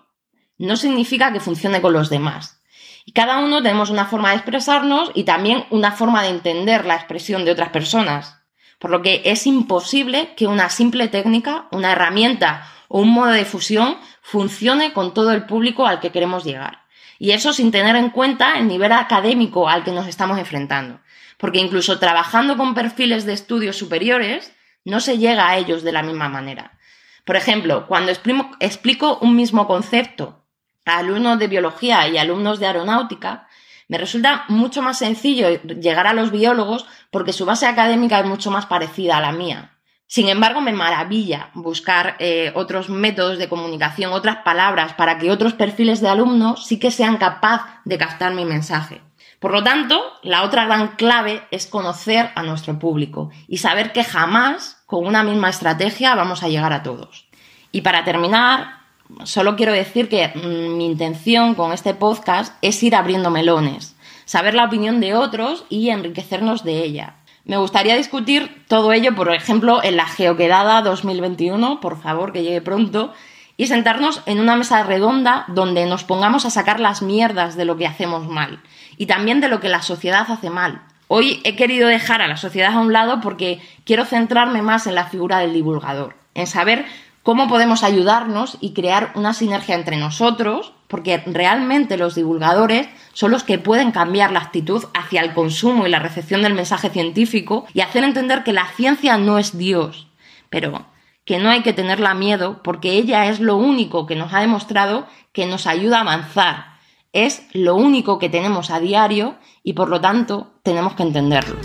no 0.59 0.77
significa 0.77 1.33
que 1.33 1.41
funcione 1.41 1.81
con 1.81 1.93
los 1.93 2.11
demás. 2.11 2.62
Y 3.05 3.13
cada 3.13 3.39
uno 3.39 3.63
tenemos 3.63 3.91
una 3.91 4.07
forma 4.07 4.31
de 4.31 4.37
expresarnos 4.37 5.11
y 5.15 5.25
también 5.25 5.65
una 5.71 5.93
forma 5.93 6.23
de 6.23 6.29
entender 6.29 6.85
la 6.85 6.95
expresión 6.95 7.45
de 7.45 7.51
otras 7.51 7.71
personas. 7.71 8.39
Por 8.79 8.91
lo 8.91 9.03
que 9.03 9.23
es 9.25 9.47
imposible 9.47 10.35
que 10.37 10.47
una 10.47 10.69
simple 10.69 11.09
técnica, 11.09 11.67
una 11.71 11.93
herramienta 11.93 12.69
o 12.89 13.01
un 13.01 13.11
modo 13.11 13.31
de 13.31 13.45
fusión 13.45 13.97
funcione 14.21 14.93
con 14.93 15.15
todo 15.15 15.33
el 15.33 15.47
público 15.47 15.87
al 15.87 16.01
que 16.01 16.11
queremos 16.11 16.45
llegar. 16.45 16.83
Y 17.19 17.31
eso 17.31 17.53
sin 17.53 17.71
tener 17.71 17.97
en 17.97 18.11
cuenta 18.11 18.59
el 18.59 18.67
nivel 18.67 18.93
académico 18.93 19.69
al 19.69 19.85
que 19.85 19.93
nos 19.93 20.09
estamos 20.09 20.39
enfrentando. 20.39 21.01
Porque 21.39 21.61
incluso 21.61 21.99
trabajando 21.99 22.57
con 22.57 22.75
perfiles 22.75 23.25
de 23.25 23.33
estudios 23.33 23.77
superiores, 23.77 24.53
no 24.85 25.01
se 25.01 25.19
llega 25.19 25.49
a 25.49 25.57
ellos 25.57 25.83
de 25.83 25.93
la 25.93 26.03
misma 26.03 26.29
manera. 26.29 26.79
Por 27.25 27.37
ejemplo, 27.37 27.87
cuando 27.87 28.13
explico 28.13 29.19
un 29.21 29.37
mismo 29.37 29.67
concepto 29.67 30.42
a 30.85 30.99
alumnos 30.99 31.39
de 31.39 31.49
biología 31.49 32.09
y 32.09 32.19
alumnos 32.19 32.59
de 32.61 32.67
aeronáutica, 32.67 33.49
me 33.89 33.99
resulta 33.99 34.45
mucho 34.49 34.83
más 34.83 34.99
sencillo 34.99 35.49
llegar 35.63 36.07
a 36.07 36.15
los 36.15 36.31
biólogos 36.31 36.87
porque 37.11 37.33
su 37.33 37.45
base 37.45 37.67
académica 37.67 38.21
es 38.21 38.27
mucho 38.27 38.51
más 38.51 38.67
parecida 38.67 39.19
a 39.19 39.21
la 39.21 39.33
mía. 39.33 39.73
Sin 40.07 40.29
embargo, 40.29 40.61
me 40.61 40.73
maravilla 40.73 41.51
buscar 41.55 42.17
eh, 42.19 42.53
otros 42.55 42.91
métodos 42.91 43.39
de 43.39 43.49
comunicación, 43.49 44.13
otras 44.13 44.39
palabras, 44.45 44.93
para 44.93 45.17
que 45.17 45.31
otros 45.31 45.55
perfiles 45.55 46.03
de 46.03 46.09
alumnos 46.09 46.67
sí 46.67 46.79
que 46.79 46.91
sean 46.91 47.17
capaces 47.17 47.67
de 47.87 47.97
captar 47.97 48.35
mi 48.35 48.45
mensaje. 48.45 49.01
Por 49.41 49.53
lo 49.53 49.63
tanto, 49.63 50.03
la 50.23 50.43
otra 50.43 50.67
gran 50.67 50.97
clave 50.97 51.47
es 51.51 51.67
conocer 51.67 52.31
a 52.35 52.43
nuestro 52.43 52.79
público 52.79 53.31
y 53.49 53.59
saber 53.59 53.93
que 53.93 54.05
jamás 54.05 54.83
con 54.87 55.07
una 55.07 55.23
misma 55.23 55.49
estrategia 55.49 56.15
vamos 56.15 56.43
a 56.43 56.49
llegar 56.49 56.73
a 56.73 56.83
todos. 56.83 57.27
Y 57.73 57.81
para 57.81 58.05
terminar, 58.05 58.82
solo 59.25 59.57
quiero 59.57 59.73
decir 59.73 60.09
que 60.09 60.29
mm, 60.29 60.77
mi 60.77 60.87
intención 60.87 61.55
con 61.55 61.73
este 61.73 61.95
podcast 61.95 62.55
es 62.63 62.83
ir 62.83 62.95
abriendo 62.95 63.31
melones, 63.31 63.95
saber 64.25 64.55
la 64.55 64.65
opinión 64.65 65.01
de 65.01 65.15
otros 65.15 65.65
y 65.69 65.91
enriquecernos 65.91 66.65
de 66.65 66.83
ella. 66.83 67.17
Me 67.45 67.57
gustaría 67.57 67.97
discutir 67.97 68.65
todo 68.69 68.93
ello, 68.93 69.15
por 69.15 69.35
ejemplo, 69.35 69.83
en 69.83 69.97
la 69.97 70.07
Geoquedada 70.07 70.83
2021, 70.83 71.81
por 71.81 72.01
favor, 72.01 72.33
que 72.33 72.43
llegue 72.43 72.61
pronto, 72.61 73.13
y 73.57 73.67
sentarnos 73.67 74.23
en 74.27 74.41
una 74.41 74.57
mesa 74.57 74.83
redonda 74.83 75.45
donde 75.49 75.87
nos 75.87 76.05
pongamos 76.05 76.45
a 76.47 76.51
sacar 76.51 76.81
las 76.81 77.03
mierdas 77.03 77.57
de 77.57 77.65
lo 77.65 77.77
que 77.77 77.87
hacemos 77.87 78.29
mal 78.29 78.61
y 78.97 79.07
también 79.07 79.41
de 79.41 79.49
lo 79.49 79.61
que 79.61 79.69
la 79.69 79.83
sociedad 79.83 80.27
hace 80.29 80.51
mal. 80.51 80.83
Hoy 81.09 81.41
he 81.45 81.57
querido 81.57 81.89
dejar 81.89 82.23
a 82.23 82.29
la 82.29 82.37
sociedad 82.37 82.73
a 82.73 82.81
un 82.81 82.93
lado 82.93 83.21
porque 83.21 83.61
quiero 83.85 84.05
centrarme 84.05 84.63
más 84.63 84.87
en 84.87 84.95
la 84.95 85.07
figura 85.07 85.39
del 85.39 85.53
divulgador, 85.53 86.17
en 86.35 86.47
saber 86.47 86.87
cómo 87.23 87.49
podemos 87.49 87.83
ayudarnos 87.83 88.59
y 88.61 88.73
crear 88.73 89.13
una 89.15 89.35
sinergia 89.35 89.75
entre 89.75 89.97
nosotros, 89.97 90.73
porque 90.89 91.23
realmente 91.27 91.97
los 91.97 92.15
divulgadores 92.15 92.89
son 93.13 93.31
los 93.31 93.45
que 93.45 93.59
pueden 93.59 93.93
cambiar 93.93 94.33
la 94.33 94.41
actitud 94.41 94.85
hacia 94.95 95.21
el 95.21 95.33
consumo 95.33 95.87
y 95.87 95.91
la 95.91 95.99
recepción 95.99 96.43
del 96.43 96.55
mensaje 96.55 96.91
científico 96.91 97.67
y 97.73 97.81
hacer 97.81 98.05
entender 98.05 98.45
que 98.45 98.53
la 98.53 98.67
ciencia 98.77 99.17
no 99.19 99.39
es 99.39 99.57
Dios, 99.57 100.09
pero 100.51 100.87
que 101.25 101.39
no 101.39 101.51
hay 101.51 101.63
que 101.63 101.73
tenerla 101.73 102.15
miedo 102.15 102.61
porque 102.63 102.93
ella 102.93 103.27
es 103.27 103.41
lo 103.41 103.57
único 103.57 104.07
que 104.07 104.17
nos 104.17 104.33
ha 104.33 104.41
demostrado 104.41 105.07
que 105.33 105.47
nos 105.47 105.67
ayuda 105.67 105.99
a 105.99 106.03
avanzar. 106.03 106.73
Es 107.13 107.47
lo 107.53 107.77
único 107.77 108.19
que 108.19 108.29
tenemos 108.29 108.71
a 108.71 108.81
diario 108.81 109.37
y 109.63 109.75
por 109.75 109.89
lo 109.89 110.01
tanto 110.01 110.51
tenemos 110.63 110.95
que 110.95 111.03
entenderlo. 111.03 111.57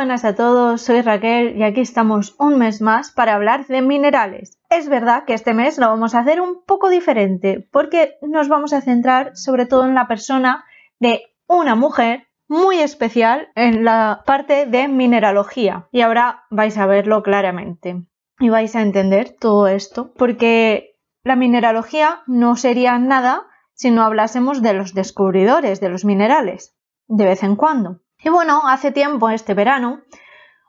Buenas 0.00 0.24
a 0.24 0.34
todos, 0.34 0.80
soy 0.80 1.02
Raquel 1.02 1.58
y 1.58 1.62
aquí 1.62 1.82
estamos 1.82 2.34
un 2.38 2.56
mes 2.56 2.80
más 2.80 3.12
para 3.12 3.34
hablar 3.34 3.66
de 3.66 3.82
minerales. 3.82 4.58
Es 4.70 4.88
verdad 4.88 5.24
que 5.26 5.34
este 5.34 5.52
mes 5.52 5.76
lo 5.76 5.88
vamos 5.88 6.14
a 6.14 6.20
hacer 6.20 6.40
un 6.40 6.64
poco 6.64 6.88
diferente 6.88 7.68
porque 7.70 8.14
nos 8.22 8.48
vamos 8.48 8.72
a 8.72 8.80
centrar 8.80 9.36
sobre 9.36 9.66
todo 9.66 9.84
en 9.84 9.94
la 9.94 10.08
persona 10.08 10.64
de 11.00 11.24
una 11.46 11.74
mujer 11.74 12.28
muy 12.48 12.78
especial 12.78 13.48
en 13.54 13.84
la 13.84 14.22
parte 14.24 14.64
de 14.64 14.88
mineralogía 14.88 15.86
y 15.92 16.00
ahora 16.00 16.44
vais 16.48 16.78
a 16.78 16.86
verlo 16.86 17.22
claramente 17.22 18.02
y 18.38 18.48
vais 18.48 18.74
a 18.76 18.80
entender 18.80 19.36
todo 19.38 19.68
esto 19.68 20.14
porque 20.14 20.96
la 21.24 21.36
mineralogía 21.36 22.22
no 22.26 22.56
sería 22.56 22.98
nada 22.98 23.42
si 23.74 23.90
no 23.90 24.02
hablásemos 24.02 24.62
de 24.62 24.72
los 24.72 24.94
descubridores 24.94 25.78
de 25.78 25.90
los 25.90 26.06
minerales 26.06 26.74
de 27.06 27.26
vez 27.26 27.42
en 27.42 27.54
cuando. 27.54 28.00
Y 28.22 28.28
bueno, 28.28 28.62
hace 28.66 28.92
tiempo, 28.92 29.30
este 29.30 29.54
verano, 29.54 30.02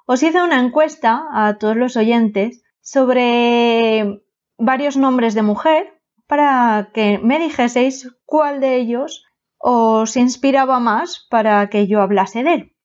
os 0.06 0.24
hice 0.24 0.42
una 0.42 0.60
encuesta 0.60 1.26
a 1.34 1.58
todos 1.58 1.76
los 1.76 1.98
oyentes 1.98 2.64
sobre 2.82 4.22
varios 4.58 4.96
nombres 4.96 5.34
de 5.34 5.42
mujer 5.42 6.02
para 6.28 6.92
que 6.94 7.20
me 7.20 7.40
dijeseis 7.40 8.10
cuál 8.26 8.62
de 8.62 8.78
ellos 8.78 9.26
os 9.58 10.16
inspiraba 10.16 10.80
más 10.80 11.28
para 11.30 11.70
que 11.70 11.88
yo 11.88 12.02
hablase 12.02 12.44
de 12.44 12.54
él. 12.54 12.76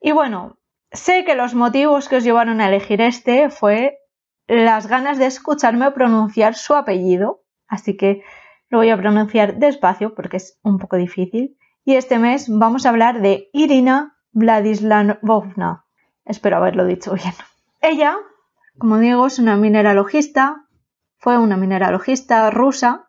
Y 0.00 0.12
bueno, 0.12 0.58
sé 0.92 1.24
que 1.24 1.34
los 1.34 1.54
motivos 1.54 2.08
que 2.08 2.16
os 2.16 2.24
llevaron 2.24 2.60
a 2.60 2.68
elegir 2.68 3.00
este 3.00 3.48
fue 3.48 3.98
las 4.46 4.86
ganas 4.86 5.18
de 5.18 5.26
escucharme 5.26 5.90
pronunciar 5.92 6.54
su 6.54 6.74
apellido, 6.74 7.44
así 7.66 7.96
que 7.96 8.22
lo 8.68 8.78
voy 8.78 8.90
a 8.90 8.96
pronunciar 8.96 9.56
despacio 9.58 10.14
porque 10.14 10.36
es 10.36 10.58
un 10.62 10.78
poco 10.78 10.96
difícil 10.96 11.56
y 11.84 11.94
este 11.94 12.18
mes 12.18 12.46
vamos 12.48 12.84
a 12.84 12.90
hablar 12.90 13.20
de 13.20 13.48
Irina 13.52 14.16
Vladislavovna. 14.32 15.84
Espero 16.24 16.56
haberlo 16.56 16.84
dicho 16.84 17.14
bien. 17.14 17.34
Ella, 17.80 18.16
como 18.78 18.98
digo, 18.98 19.26
es 19.26 19.38
una 19.38 19.56
mineralogista, 19.56 20.66
fue 21.18 21.38
una 21.38 21.56
mineralogista 21.56 22.50
rusa. 22.50 23.08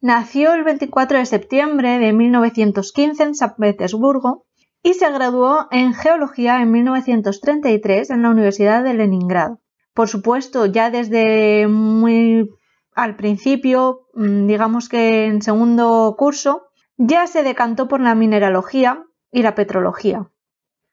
Nació 0.00 0.54
el 0.54 0.64
24 0.64 1.18
de 1.18 1.26
septiembre 1.26 1.98
de 1.98 2.12
1915 2.12 3.22
en 3.22 3.34
San 3.34 3.56
Petersburgo 3.56 4.46
y 4.82 4.94
se 4.94 5.10
graduó 5.10 5.66
en 5.70 5.92
geología 5.92 6.62
en 6.62 6.70
1933 6.70 8.10
en 8.10 8.22
la 8.22 8.30
Universidad 8.30 8.84
de 8.84 8.94
Leningrado. 8.94 9.60
Por 9.92 10.08
supuesto, 10.08 10.66
ya 10.66 10.90
desde 10.90 11.66
muy 11.66 12.48
al 12.94 13.16
principio, 13.16 14.08
mm, 14.14 14.46
digamos 14.46 14.88
que 14.88 15.26
en 15.26 15.42
segundo 15.42 16.14
curso, 16.18 16.67
ya 16.98 17.26
se 17.28 17.44
decantó 17.44 17.88
por 17.88 18.00
la 18.00 18.14
mineralogía 18.14 19.04
y 19.30 19.42
la 19.42 19.54
petrología. 19.54 20.30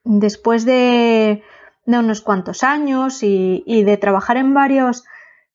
Después 0.03 0.63
de, 0.63 1.43
unos 1.85 2.21
cuantos 2.21 2.63
años 2.63 3.23
y, 3.23 3.63
de 3.65 3.97
trabajar 3.97 4.37
en 4.37 4.53
varios 4.53 5.03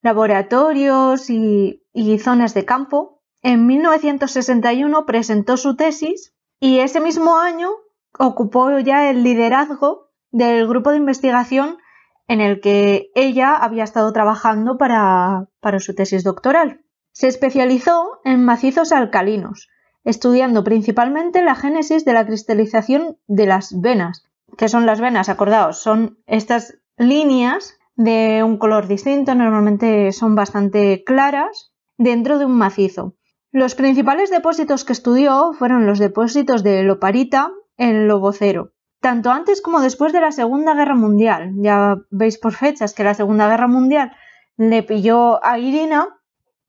laboratorios 0.02 1.30
y, 1.30 1.80
zonas 2.18 2.52
de 2.52 2.64
campo, 2.64 3.22
en 3.42 3.66
1961 3.66 5.06
presentó 5.06 5.56
su 5.56 5.76
tesis 5.76 6.34
y 6.58 6.80
ese 6.80 7.00
mismo 7.00 7.38
año 7.38 7.70
ocupó 8.18 8.76
ya 8.80 9.08
el 9.08 9.22
liderazgo 9.22 10.10
del 10.30 10.66
grupo 10.68 10.90
de 10.90 10.98
investigación 10.98 11.78
en 12.26 12.40
el 12.40 12.60
que 12.60 13.10
ella 13.14 13.56
había 13.56 13.84
estado 13.84 14.12
trabajando 14.12 14.76
para, 14.78 15.46
su 15.78 15.94
tesis 15.94 16.22
doctoral. 16.24 16.82
Se 17.12 17.28
especializó 17.28 18.20
en 18.24 18.44
macizos 18.44 18.92
alcalinos 18.92 19.68
estudiando 20.04 20.64
principalmente 20.64 21.42
la 21.42 21.54
génesis 21.54 22.04
de 22.04 22.12
la 22.12 22.26
cristalización 22.26 23.18
de 23.26 23.46
las 23.46 23.80
venas. 23.80 24.24
¿Qué 24.56 24.68
son 24.68 24.86
las 24.86 25.00
venas? 25.00 25.28
Acordaos, 25.28 25.78
son 25.78 26.18
estas 26.26 26.78
líneas 26.96 27.78
de 27.96 28.42
un 28.42 28.56
color 28.58 28.88
distinto, 28.88 29.34
normalmente 29.34 30.12
son 30.12 30.34
bastante 30.34 31.04
claras, 31.04 31.70
dentro 31.98 32.38
de 32.38 32.46
un 32.46 32.56
macizo. 32.56 33.14
Los 33.52 33.74
principales 33.74 34.30
depósitos 34.30 34.84
que 34.84 34.94
estudió 34.94 35.52
fueron 35.52 35.86
los 35.86 35.98
depósitos 35.98 36.62
de 36.62 36.82
loparita 36.82 37.50
en 37.76 38.08
Lobocero, 38.08 38.72
tanto 39.00 39.30
antes 39.30 39.60
como 39.60 39.80
después 39.80 40.12
de 40.12 40.20
la 40.20 40.32
Segunda 40.32 40.74
Guerra 40.74 40.94
Mundial. 40.94 41.52
Ya 41.56 41.96
veis 42.10 42.38
por 42.38 42.54
fechas 42.54 42.94
que 42.94 43.04
la 43.04 43.14
Segunda 43.14 43.48
Guerra 43.48 43.68
Mundial 43.68 44.12
le 44.56 44.82
pilló 44.82 45.44
a 45.44 45.58
Irina 45.58 46.19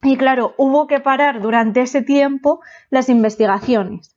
y 0.04 0.18
claro, 0.18 0.54
hubo 0.58 0.88
que 0.88 1.00
parar 1.00 1.42
durante 1.42 1.82
ese 1.82 2.02
tiempo 2.02 2.62
las 2.90 3.10
investigaciones. 3.10 4.16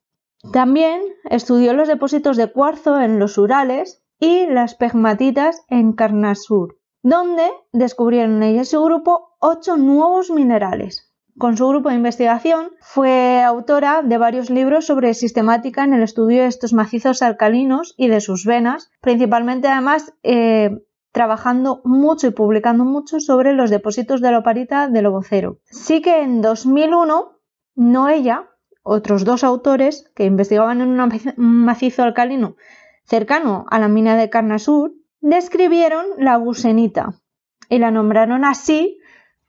También 0.52 1.00
estudió 1.30 1.72
los 1.74 1.88
depósitos 1.88 2.36
de 2.36 2.50
cuarzo 2.50 3.00
en 3.00 3.18
los 3.18 3.38
Urales 3.38 4.02
y 4.20 4.46
las 4.46 4.74
pegmatitas 4.74 5.64
en 5.68 5.92
Karnasur, 5.92 6.78
donde 7.02 7.50
descubrieron 7.72 8.42
ella 8.42 8.64
su 8.64 8.82
grupo 8.82 9.36
ocho 9.40 9.76
nuevos 9.76 10.30
minerales. 10.30 11.10
Con 11.36 11.56
su 11.56 11.66
grupo 11.66 11.88
de 11.88 11.96
investigación 11.96 12.70
fue 12.80 13.42
autora 13.42 14.02
de 14.02 14.18
varios 14.18 14.50
libros 14.50 14.86
sobre 14.86 15.14
sistemática 15.14 15.82
en 15.82 15.92
el 15.92 16.02
estudio 16.02 16.42
de 16.42 16.48
estos 16.48 16.72
macizos 16.72 17.22
alcalinos 17.22 17.94
y 17.96 18.08
de 18.08 18.20
sus 18.20 18.46
venas, 18.46 18.90
principalmente 19.00 19.66
además 19.66 20.14
eh, 20.22 20.70
trabajando 21.14 21.80
mucho 21.84 22.26
y 22.26 22.32
publicando 22.32 22.84
mucho 22.84 23.20
sobre 23.20 23.52
los 23.52 23.70
depósitos 23.70 24.20
de 24.20 24.32
loparita 24.32 24.88
de 24.88 25.00
Lobocero. 25.00 25.60
Sí 25.66 26.02
que 26.02 26.22
en 26.22 26.42
2001, 26.42 27.38
no 27.76 28.08
ella, 28.08 28.50
otros 28.82 29.24
dos 29.24 29.44
autores 29.44 30.10
que 30.16 30.24
investigaban 30.24 30.80
en 30.80 30.88
un 30.88 31.64
macizo 31.64 32.02
alcalino 32.02 32.56
cercano 33.04 33.64
a 33.70 33.78
la 33.78 33.86
mina 33.86 34.16
de 34.16 34.28
Carnasur, 34.28 34.92
describieron 35.20 36.04
la 36.18 36.36
busenita 36.36 37.20
y 37.68 37.78
la 37.78 37.92
nombraron 37.92 38.44
así 38.44 38.98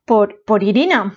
por, 0.06 0.44
por 0.46 0.62
Irina. 0.62 1.16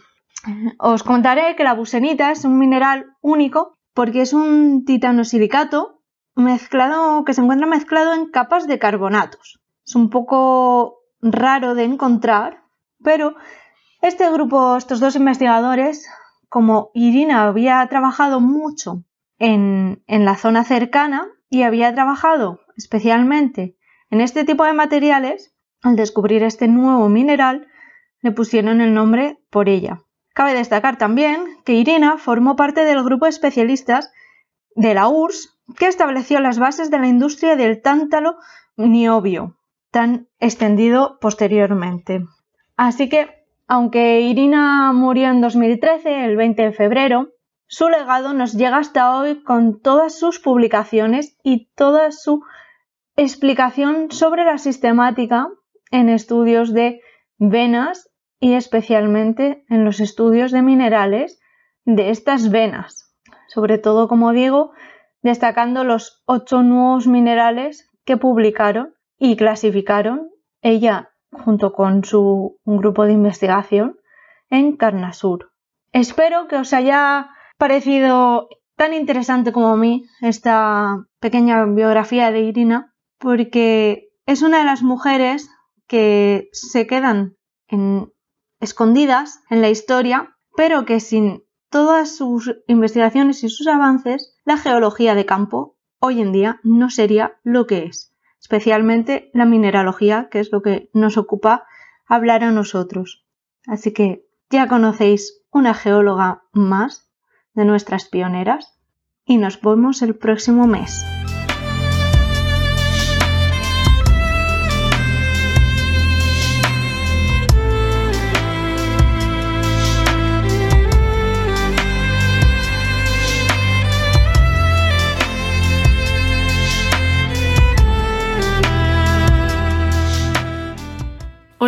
Os 0.79 1.03
contaré 1.03 1.57
que 1.57 1.65
la 1.65 1.75
busenita 1.75 2.31
es 2.31 2.47
un 2.47 2.57
mineral 2.57 3.05
único 3.21 3.77
porque 3.93 4.23
es 4.23 4.33
un 4.33 4.87
titanosilicato 4.87 6.01
mezclado, 6.37 7.23
que 7.27 7.35
se 7.35 7.43
encuentra 7.43 7.67
mezclado 7.67 8.15
en 8.15 8.31
capas 8.31 8.67
de 8.67 8.79
carbonatos 8.79 9.61
es 9.89 9.95
un 9.95 10.11
poco 10.11 11.01
raro 11.23 11.75
de 11.75 11.85
encontrar, 11.85 12.63
pero 13.03 13.37
este 14.03 14.31
grupo, 14.31 14.77
estos 14.77 15.01
dos 15.01 15.17
investigadores, 15.17 16.07
como 16.51 16.91
Irina 16.93 17.45
había 17.45 17.87
trabajado 17.89 18.39
mucho 18.39 19.05
en, 19.39 20.05
la 20.07 20.37
zona 20.37 20.65
cercana 20.65 21.29
y 21.49 21.63
había 21.63 21.95
trabajado 21.95 22.61
especialmente 22.77 23.79
en 24.11 24.21
este 24.21 24.45
tipo 24.45 24.65
de 24.65 24.75
materiales, 24.75 25.55
al 25.83 25.97
descubrir 25.97 26.43
este 26.43 26.69
nuevo 26.69 27.09
mineral, 27.09 27.67
le 28.21 28.33
pusieron 28.33 28.83
el 28.83 28.93
nombre 28.93 29.39
por 29.49 29.71
ella. 29.71 30.03
Cabe 30.35 30.53
destacar 30.53 30.99
también 30.99 31.47
que 31.65 31.73
Irina 31.73 32.19
formó 32.19 32.57
parte 32.57 32.85
del 32.85 33.03
grupo 33.03 33.25
de 33.25 33.31
especialistas 33.31 34.13
de 34.75 34.93
la 34.93 35.09
URSS 35.09 35.59
que 35.79 35.87
estableció 35.87 36.41
las 36.41 36.59
bases 36.59 36.91
de 36.91 36.99
la 36.99 37.07
industria 37.07 37.57
del 37.57 37.81
tántalo 37.81 38.37
niobio, 38.77 39.58
tan 39.91 40.29
extendido 40.39 41.19
posteriormente. 41.21 42.25
Así 42.77 43.09
que, 43.09 43.29
aunque 43.67 44.21
Irina 44.21 44.93
murió 44.93 45.29
en 45.29 45.41
2013, 45.41 46.25
el 46.25 46.37
20 46.37 46.63
de 46.63 46.73
febrero, 46.73 47.29
su 47.67 47.89
legado 47.89 48.33
nos 48.33 48.55
llega 48.55 48.79
hasta 48.79 49.19
hoy 49.19 49.43
con 49.43 49.81
todas 49.81 50.19
sus 50.19 50.39
publicaciones 50.39 51.37
y 51.43 51.69
toda 51.75 52.13
su 52.13 52.43
explicación 53.17 54.11
sobre 54.11 54.45
la 54.45 54.59
sistemática 54.59 55.49
en 55.91 56.09
estudios 56.09 56.73
de 56.73 57.01
venas 57.37 58.11
y 58.41 58.55
especialmente 58.55 59.65
en 59.69 59.85
los 59.85 60.01
estudios 60.01 60.53
de 60.53 60.63
minerales 60.63 61.41
de 61.85 62.11
estas 62.11 62.51
venas. 62.51 63.15
Sobre 63.49 63.79
todo, 63.79 64.09
como 64.09 64.33
digo, 64.33 64.73
destacando 65.23 65.85
los 65.85 66.23
ocho 66.27 66.63
nuevos 66.63 67.07
minerales 67.07 67.91
que 68.05 68.17
publicaron 68.17 68.95
y 69.19 69.37
clasificaron 69.37 70.31
ella 70.63 71.11
junto 71.31 71.73
con 71.73 72.05
su 72.05 72.59
grupo 72.65 73.05
de 73.05 73.13
investigación 73.13 73.99
en 74.51 74.77
Carnasur. 74.77 75.53
Espero 75.93 76.49
que 76.49 76.57
os 76.57 76.73
haya 76.73 77.31
parecido 77.59 78.49
tan 78.77 78.95
interesante 78.95 79.53
como 79.53 79.69
a 79.69 79.77
mí 79.77 80.05
esta 80.21 81.05
pequeña 81.21 81.65
biografía 81.65 82.31
de 82.31 82.41
Irina, 82.41 82.95
porque 83.19 84.09
es 84.27 84.43
una 84.43 84.59
de 84.59 84.65
las 84.65 84.83
mujeres 84.83 85.51
que 85.87 86.49
se 86.53 86.87
quedan 86.87 87.37
escondidas 88.61 89.41
en 89.51 89.63
la 89.63 89.71
historia, 89.71 90.37
pero 90.57 90.85
que 90.85 91.01
sin 91.01 91.43
todas 91.71 92.17
sus 92.17 92.55
investigaciones 92.67 93.43
y 93.43 93.49
sus 93.49 93.67
avances, 93.67 94.35
la 94.45 94.57
geología 94.57 95.15
de 95.15 95.27
campo 95.27 95.77
hoy 96.01 96.21
en 96.21 96.33
día 96.33 96.61
no 96.63 96.91
sería 96.91 97.39
lo 97.43 97.67
que 97.67 97.85
es, 97.85 98.15
especialmente 98.41 99.31
la 99.35 99.45
mineralogía, 99.45 100.29
que 100.31 100.41
es 100.41 100.53
lo 100.53 100.63
que 100.63 100.91
nos 100.93 101.17
ocupa 101.17 101.65
hablar 102.07 102.45
a 102.45 102.53
nosotros. 102.53 103.27
Así 103.67 103.93
que 103.93 104.27
ya 104.51 104.69
conocéis 104.69 105.43
una 105.51 105.75
geóloga 105.75 106.43
más 106.53 107.11
de 107.55 107.65
nuestras 107.65 108.07
pioneras 108.07 108.79
y 109.25 109.37
nos 109.37 109.61
vemos 109.61 110.03
el 110.03 110.17
próximo 110.17 110.67
mes. 110.67 111.05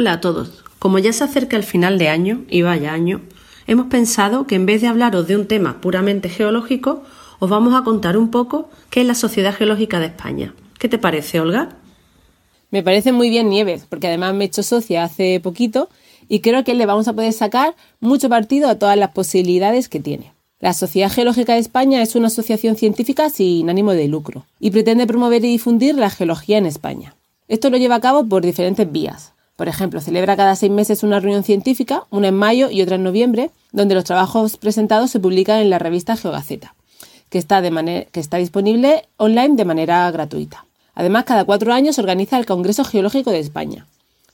Hola 0.00 0.12
a 0.12 0.20
todos. 0.22 0.64
Como 0.78 0.98
ya 0.98 1.12
se 1.12 1.24
acerca 1.24 1.58
el 1.58 1.62
final 1.62 1.98
de 1.98 2.08
año, 2.08 2.46
y 2.48 2.62
vaya 2.62 2.94
año, 2.94 3.20
hemos 3.66 3.88
pensado 3.88 4.46
que 4.46 4.54
en 4.54 4.64
vez 4.64 4.80
de 4.80 4.86
hablaros 4.86 5.26
de 5.26 5.36
un 5.36 5.46
tema 5.46 5.82
puramente 5.82 6.30
geológico, 6.30 7.02
os 7.38 7.50
vamos 7.50 7.74
a 7.74 7.84
contar 7.84 8.16
un 8.16 8.30
poco 8.30 8.70
qué 8.88 9.02
es 9.02 9.06
la 9.06 9.14
Sociedad 9.14 9.54
Geológica 9.54 10.00
de 10.00 10.06
España. 10.06 10.54
¿Qué 10.78 10.88
te 10.88 10.96
parece, 10.96 11.38
Olga? 11.38 11.76
Me 12.70 12.82
parece 12.82 13.12
muy 13.12 13.28
bien 13.28 13.50
Nieves, 13.50 13.84
porque 13.90 14.06
además 14.06 14.32
me 14.32 14.44
he 14.44 14.46
hecho 14.46 14.62
socia 14.62 15.04
hace 15.04 15.38
poquito 15.38 15.90
y 16.30 16.40
creo 16.40 16.64
que 16.64 16.72
le 16.72 16.86
vamos 16.86 17.06
a 17.06 17.12
poder 17.12 17.34
sacar 17.34 17.76
mucho 18.00 18.30
partido 18.30 18.70
a 18.70 18.78
todas 18.78 18.96
las 18.96 19.10
posibilidades 19.10 19.90
que 19.90 20.00
tiene. 20.00 20.32
La 20.60 20.72
Sociedad 20.72 21.12
Geológica 21.12 21.52
de 21.52 21.58
España 21.58 22.00
es 22.00 22.14
una 22.14 22.28
asociación 22.28 22.76
científica 22.76 23.28
sin 23.28 23.68
ánimo 23.68 23.92
de 23.92 24.08
lucro 24.08 24.46
y 24.60 24.70
pretende 24.70 25.06
promover 25.06 25.44
y 25.44 25.48
difundir 25.48 25.94
la 25.96 26.08
geología 26.08 26.56
en 26.56 26.64
España. 26.64 27.16
Esto 27.48 27.68
lo 27.68 27.76
lleva 27.76 27.96
a 27.96 28.00
cabo 28.00 28.26
por 28.26 28.40
diferentes 28.40 28.90
vías. 28.90 29.34
Por 29.60 29.68
ejemplo, 29.68 30.00
celebra 30.00 30.38
cada 30.38 30.56
seis 30.56 30.72
meses 30.72 31.02
una 31.02 31.20
reunión 31.20 31.44
científica, 31.44 32.04
una 32.08 32.28
en 32.28 32.34
mayo 32.34 32.70
y 32.70 32.80
otra 32.80 32.96
en 32.96 33.02
noviembre, 33.02 33.50
donde 33.72 33.94
los 33.94 34.04
trabajos 34.04 34.56
presentados 34.56 35.10
se 35.10 35.20
publican 35.20 35.60
en 35.60 35.68
la 35.68 35.78
revista 35.78 36.16
Geogaceta, 36.16 36.74
que 37.28 37.36
está, 37.36 37.60
disponible 38.38 39.06
online 39.18 39.56
de 39.56 39.66
manera 39.66 40.10
gratuita. 40.10 40.64
Además, 40.94 41.24
cada 41.24 41.44
cuatro 41.44 41.74
años 41.74 41.96
se 41.96 42.00
organiza 42.00 42.38
el 42.38 42.46
Congreso 42.46 42.84
Geológico 42.84 43.32
de 43.32 43.40
España, 43.40 43.86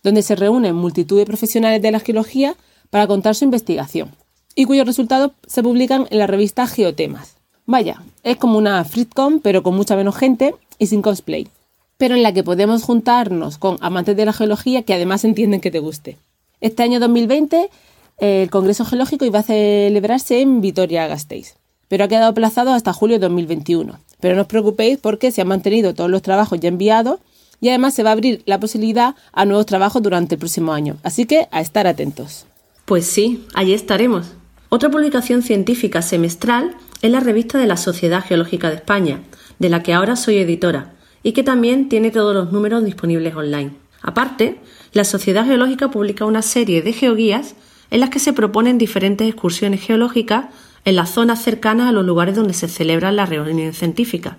donde 0.04 0.22
se 0.22 0.36
reúnen 0.36 0.76
multitud 0.76 1.18
de 1.18 1.26
profesionales 1.26 1.82
de 1.82 1.90
la 1.90 1.98
geología 1.98 2.54
para 2.90 3.08
contar 3.08 3.34
su 3.34 3.42
investigación, 3.42 4.12
y 4.54 4.64
cuyos 4.64 4.86
resultados 4.86 5.32
se 5.48 5.60
publican 5.60 6.06
en 6.10 6.18
la 6.18 6.28
revista 6.28 6.68
Geotemas. 6.68 7.34
Vaya, 7.64 8.00
es 8.22 8.36
como 8.36 8.58
una 8.58 8.84
FritCon, 8.84 9.40
pero 9.40 9.64
con 9.64 9.74
mucha 9.74 9.96
menos 9.96 10.14
gente 10.14 10.54
y 10.78 10.86
sin 10.86 11.02
cosplay 11.02 11.48
pero 11.96 12.14
en 12.14 12.22
la 12.22 12.32
que 12.32 12.44
podemos 12.44 12.82
juntarnos 12.82 13.58
con 13.58 13.78
amantes 13.80 14.16
de 14.16 14.24
la 14.24 14.32
geología 14.32 14.82
que 14.82 14.94
además 14.94 15.24
entienden 15.24 15.60
que 15.60 15.70
te 15.70 15.78
guste. 15.78 16.18
Este 16.60 16.82
año 16.82 17.00
2020 17.00 17.70
el 18.18 18.48
Congreso 18.50 18.84
Geológico 18.84 19.24
iba 19.24 19.40
a 19.40 19.42
celebrarse 19.42 20.40
en 20.40 20.60
Vitoria-Gasteiz, 20.62 21.56
pero 21.88 22.04
ha 22.04 22.08
quedado 22.08 22.28
aplazado 22.28 22.72
hasta 22.72 22.92
julio 22.92 23.16
de 23.16 23.26
2021. 23.26 23.98
Pero 24.20 24.34
no 24.34 24.42
os 24.42 24.48
preocupéis 24.48 24.98
porque 24.98 25.30
se 25.30 25.42
han 25.42 25.48
mantenido 25.48 25.94
todos 25.94 26.10
los 26.10 26.22
trabajos 26.22 26.58
ya 26.58 26.68
enviados 26.68 27.20
y 27.60 27.68
además 27.68 27.94
se 27.94 28.02
va 28.02 28.10
a 28.10 28.12
abrir 28.12 28.42
la 28.46 28.58
posibilidad 28.58 29.14
a 29.32 29.44
nuevos 29.44 29.66
trabajos 29.66 30.02
durante 30.02 30.36
el 30.36 30.38
próximo 30.38 30.72
año. 30.72 30.96
Así 31.02 31.26
que 31.26 31.48
a 31.50 31.60
estar 31.60 31.86
atentos. 31.86 32.46
Pues 32.86 33.06
sí, 33.06 33.46
allí 33.54 33.74
estaremos. 33.74 34.32
Otra 34.70 34.90
publicación 34.90 35.42
científica 35.42 36.00
semestral 36.00 36.74
es 37.02 37.10
la 37.10 37.20
revista 37.20 37.58
de 37.58 37.66
la 37.66 37.76
Sociedad 37.76 38.24
Geológica 38.24 38.70
de 38.70 38.76
España, 38.76 39.20
de 39.58 39.68
la 39.68 39.82
que 39.82 39.92
ahora 39.92 40.16
soy 40.16 40.38
editora 40.38 40.95
y 41.26 41.32
que 41.32 41.42
también 41.42 41.88
tiene 41.88 42.12
todos 42.12 42.32
los 42.32 42.52
números 42.52 42.84
disponibles 42.84 43.34
online. 43.34 43.72
Aparte, 44.00 44.60
la 44.92 45.02
Sociedad 45.02 45.44
Geológica 45.44 45.90
publica 45.90 46.24
una 46.24 46.40
serie 46.40 46.82
de 46.82 46.92
geoguías 46.92 47.56
en 47.90 47.98
las 47.98 48.10
que 48.10 48.20
se 48.20 48.32
proponen 48.32 48.78
diferentes 48.78 49.26
excursiones 49.26 49.84
geológicas 49.84 50.44
en 50.84 50.94
las 50.94 51.10
zonas 51.10 51.42
cercanas 51.42 51.88
a 51.88 51.92
los 51.92 52.06
lugares 52.06 52.36
donde 52.36 52.54
se 52.54 52.68
celebran 52.68 53.16
las 53.16 53.28
reuniones 53.28 53.76
científicas 53.76 54.36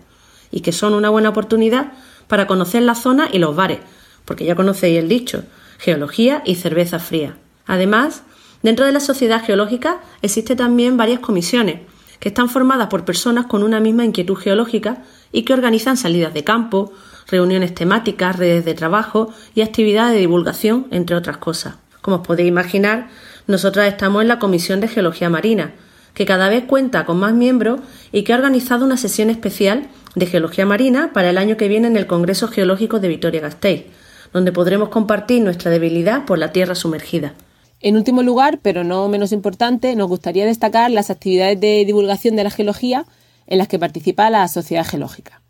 y 0.49 0.61
que 0.61 0.71
son 0.71 0.93
una 0.93 1.09
buena 1.09 1.27
oportunidad 1.27 1.91
para 2.29 2.47
conocer 2.47 2.83
la 2.83 2.95
zona 2.95 3.27
y 3.33 3.39
los 3.39 3.53
bares, 3.53 3.79
porque 4.23 4.45
ya 4.45 4.55
conocéis 4.55 4.97
el 4.97 5.09
dicho, 5.09 5.43
geología 5.79 6.41
y 6.45 6.55
cerveza 6.55 6.99
fría. 6.99 7.35
Además, 7.65 8.23
dentro 8.63 8.85
de 8.85 8.93
la 8.93 9.01
Sociedad 9.01 9.43
Geológica 9.43 9.99
existen 10.21 10.55
también 10.55 10.95
varias 10.95 11.19
comisiones 11.19 11.81
que 12.21 12.29
están 12.29 12.49
formadas 12.49 12.87
por 12.87 13.03
personas 13.03 13.45
con 13.45 13.61
una 13.61 13.81
misma 13.81 14.05
inquietud 14.05 14.37
geológica 14.37 15.03
y 15.31 15.43
que 15.43 15.53
organizan 15.53 15.97
salidas 15.97 16.33
de 16.33 16.43
campo, 16.43 16.91
reuniones 17.27 17.73
temáticas, 17.73 18.37
redes 18.37 18.65
de 18.65 18.73
trabajo 18.73 19.33
y 19.53 19.61
actividades 19.61 20.13
de 20.13 20.19
divulgación, 20.19 20.87
entre 20.91 21.15
otras 21.15 21.37
cosas. 21.37 21.75
Como 22.01 22.17
os 22.17 22.27
podéis 22.27 22.47
imaginar, 22.47 23.09
nosotras 23.47 23.87
estamos 23.87 24.21
en 24.21 24.27
la 24.27 24.39
Comisión 24.39 24.79
de 24.79 24.87
Geología 24.87 25.29
Marina, 25.29 25.73
que 26.13 26.25
cada 26.25 26.49
vez 26.49 26.63
cuenta 26.65 27.05
con 27.05 27.17
más 27.19 27.33
miembros 27.33 27.79
y 28.11 28.23
que 28.23 28.33
ha 28.33 28.37
organizado 28.37 28.85
una 28.85 28.97
sesión 28.97 29.29
especial 29.29 29.87
de 30.15 30.25
Geología 30.25 30.65
Marina 30.65 31.11
para 31.13 31.29
el 31.29 31.37
año 31.37 31.57
que 31.57 31.67
viene 31.67 31.87
en 31.87 31.97
el 31.97 32.07
Congreso 32.07 32.47
Geológico 32.47 32.99
de 32.99 33.07
Vitoria-Gasteiz, 33.09 33.85
donde 34.33 34.51
podremos 34.51 34.89
compartir 34.89 35.43
nuestra 35.43 35.69
debilidad 35.69 36.25
por 36.25 36.39
la 36.39 36.51
tierra 36.51 36.75
sumergida. 36.75 37.33
En 37.79 37.95
último 37.95 38.23
lugar, 38.23 38.59
pero 38.63 38.83
no 38.83 39.07
menos 39.07 39.31
importante, 39.31 39.95
nos 39.95 40.07
gustaría 40.07 40.45
destacar 40.45 40.89
las 40.89 41.11
actividades 41.11 41.59
de 41.59 41.85
divulgación 41.85 42.35
de 42.35 42.43
la 42.43 42.49
geología 42.49 43.05
en 43.47 43.57
las 43.57 43.67
que 43.67 43.79
participa 43.79 44.29
la 44.29 44.47
Sociedad 44.47 44.85
Geológica. 44.85 45.41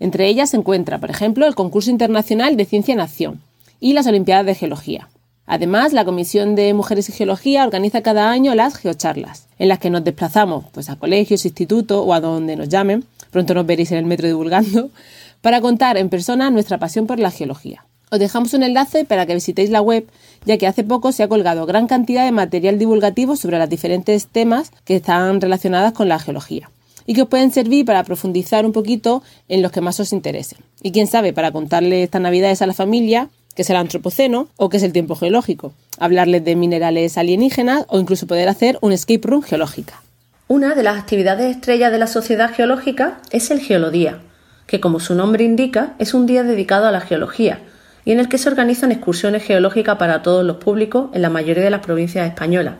Entre 0.00 0.26
ellas 0.26 0.50
se 0.50 0.56
encuentra, 0.56 0.98
por 0.98 1.10
ejemplo, 1.10 1.46
el 1.46 1.54
Concurso 1.54 1.90
Internacional 1.90 2.56
de 2.56 2.64
Ciencia 2.64 2.94
Nación 2.94 3.40
y 3.80 3.92
las 3.92 4.06
Olimpiadas 4.06 4.46
de 4.46 4.54
Geología. 4.54 5.08
Además, 5.46 5.92
la 5.92 6.04
Comisión 6.04 6.54
de 6.54 6.72
Mujeres 6.72 7.08
y 7.08 7.12
Geología 7.12 7.64
organiza 7.64 8.02
cada 8.02 8.30
año 8.30 8.54
las 8.54 8.76
geocharlas, 8.76 9.46
en 9.58 9.68
las 9.68 9.78
que 9.78 9.90
nos 9.90 10.02
desplazamos 10.02 10.64
pues, 10.72 10.88
a 10.88 10.96
colegios, 10.96 11.44
institutos 11.44 12.02
o 12.04 12.14
a 12.14 12.20
donde 12.20 12.56
nos 12.56 12.68
llamen, 12.68 13.04
pronto 13.30 13.52
nos 13.52 13.66
veréis 13.66 13.92
en 13.92 13.98
el 13.98 14.06
metro 14.06 14.26
divulgando, 14.26 14.90
para 15.42 15.60
contar 15.60 15.98
en 15.98 16.08
persona 16.08 16.50
nuestra 16.50 16.78
pasión 16.78 17.06
por 17.06 17.18
la 17.18 17.30
geología. 17.30 17.84
Os 18.10 18.18
dejamos 18.18 18.54
un 18.54 18.62
enlace 18.62 19.04
para 19.04 19.26
que 19.26 19.34
visitéis 19.34 19.70
la 19.70 19.82
web, 19.82 20.06
ya 20.46 20.56
que 20.56 20.66
hace 20.66 20.84
poco 20.84 21.12
se 21.12 21.22
ha 21.22 21.28
colgado 21.28 21.66
gran 21.66 21.86
cantidad 21.88 22.24
de 22.24 22.32
material 22.32 22.78
divulgativo 22.78 23.36
sobre 23.36 23.58
los 23.58 23.68
diferentes 23.68 24.28
temas 24.28 24.70
que 24.84 24.96
están 24.96 25.40
relacionados 25.40 25.92
con 25.92 26.08
la 26.08 26.18
geología 26.18 26.70
y 27.06 27.14
que 27.14 27.22
os 27.22 27.28
pueden 27.28 27.52
servir 27.52 27.84
para 27.84 28.04
profundizar 28.04 28.64
un 28.64 28.72
poquito 28.72 29.22
en 29.48 29.62
los 29.62 29.72
que 29.72 29.80
más 29.80 30.00
os 30.00 30.12
interesen. 30.12 30.58
Y 30.82 30.92
quién 30.92 31.06
sabe, 31.06 31.32
para 31.32 31.52
contarle 31.52 32.02
estas 32.02 32.22
navidades 32.22 32.62
a 32.62 32.66
la 32.66 32.74
familia, 32.74 33.28
que 33.54 33.62
es 33.62 33.70
el 33.70 33.76
antropoceno 33.76 34.48
o 34.56 34.68
que 34.68 34.78
es 34.78 34.82
el 34.82 34.92
tiempo 34.92 35.14
geológico, 35.14 35.72
hablarles 35.98 36.44
de 36.44 36.56
minerales 36.56 37.16
alienígenas 37.18 37.84
o 37.88 37.98
incluso 37.98 38.26
poder 38.26 38.48
hacer 38.48 38.78
un 38.80 38.92
escape 38.92 39.26
room 39.28 39.42
geológica. 39.42 40.02
Una 40.48 40.74
de 40.74 40.82
las 40.82 40.98
actividades 40.98 41.54
estrellas 41.54 41.90
de 41.90 41.98
la 41.98 42.06
Sociedad 42.06 42.52
Geológica 42.52 43.20
es 43.30 43.50
el 43.50 43.60
Geolodía, 43.60 44.20
que 44.66 44.80
como 44.80 45.00
su 45.00 45.14
nombre 45.14 45.44
indica 45.44 45.94
es 45.98 46.14
un 46.14 46.26
día 46.26 46.42
dedicado 46.42 46.86
a 46.86 46.92
la 46.92 47.00
geología 47.00 47.60
y 48.04 48.12
en 48.12 48.20
el 48.20 48.28
que 48.28 48.38
se 48.38 48.48
organizan 48.48 48.92
excursiones 48.92 49.42
geológicas 49.42 49.96
para 49.96 50.22
todos 50.22 50.44
los 50.44 50.58
públicos 50.58 51.08
en 51.14 51.22
la 51.22 51.30
mayoría 51.30 51.64
de 51.64 51.70
las 51.70 51.80
provincias 51.80 52.26
españolas, 52.26 52.74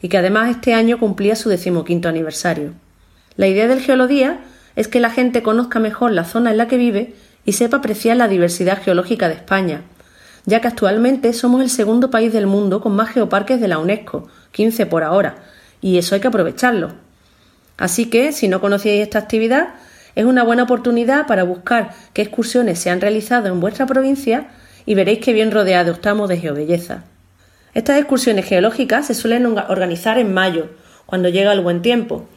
y 0.00 0.08
que 0.08 0.18
además 0.18 0.50
este 0.50 0.74
año 0.74 0.98
cumplía 0.98 1.34
su 1.34 1.48
decimoquinto 1.48 2.08
aniversario. 2.08 2.72
La 3.36 3.46
idea 3.46 3.68
del 3.68 3.80
Geolodía 3.80 4.40
es 4.76 4.88
que 4.88 5.00
la 5.00 5.10
gente 5.10 5.42
conozca 5.42 5.78
mejor 5.78 6.12
la 6.12 6.24
zona 6.24 6.50
en 6.50 6.58
la 6.58 6.68
que 6.68 6.76
vive 6.76 7.14
y 7.44 7.52
sepa 7.52 7.78
apreciar 7.78 8.16
la 8.16 8.28
diversidad 8.28 8.82
geológica 8.82 9.28
de 9.28 9.34
España, 9.34 9.82
ya 10.46 10.60
que 10.60 10.68
actualmente 10.68 11.32
somos 11.32 11.62
el 11.62 11.70
segundo 11.70 12.10
país 12.10 12.32
del 12.32 12.46
mundo 12.46 12.80
con 12.80 12.94
más 12.94 13.10
geoparques 13.10 13.60
de 13.60 13.68
la 13.68 13.78
UNESCO, 13.78 14.28
15 14.52 14.86
por 14.86 15.02
ahora, 15.02 15.36
y 15.80 15.98
eso 15.98 16.14
hay 16.14 16.20
que 16.20 16.28
aprovecharlo. 16.28 16.92
Así 17.76 18.06
que, 18.06 18.32
si 18.32 18.48
no 18.48 18.60
conocíais 18.60 19.02
esta 19.02 19.18
actividad, 19.18 19.70
es 20.14 20.24
una 20.24 20.42
buena 20.42 20.64
oportunidad 20.64 21.26
para 21.26 21.44
buscar 21.44 21.92
qué 22.12 22.22
excursiones 22.22 22.78
se 22.78 22.90
han 22.90 23.00
realizado 23.00 23.48
en 23.48 23.60
vuestra 23.60 23.86
provincia 23.86 24.48
y 24.84 24.94
veréis 24.94 25.20
qué 25.20 25.32
bien 25.32 25.50
rodeados 25.50 25.96
estamos 25.96 26.28
de 26.28 26.38
geobelleza. 26.38 27.04
Estas 27.72 27.98
excursiones 27.98 28.46
geológicas 28.46 29.06
se 29.06 29.14
suelen 29.14 29.46
organizar 29.46 30.18
en 30.18 30.34
mayo, 30.34 30.68
cuando 31.06 31.28
llega 31.28 31.52
el 31.52 31.60
buen 31.60 31.82
tiempo, 31.82 32.28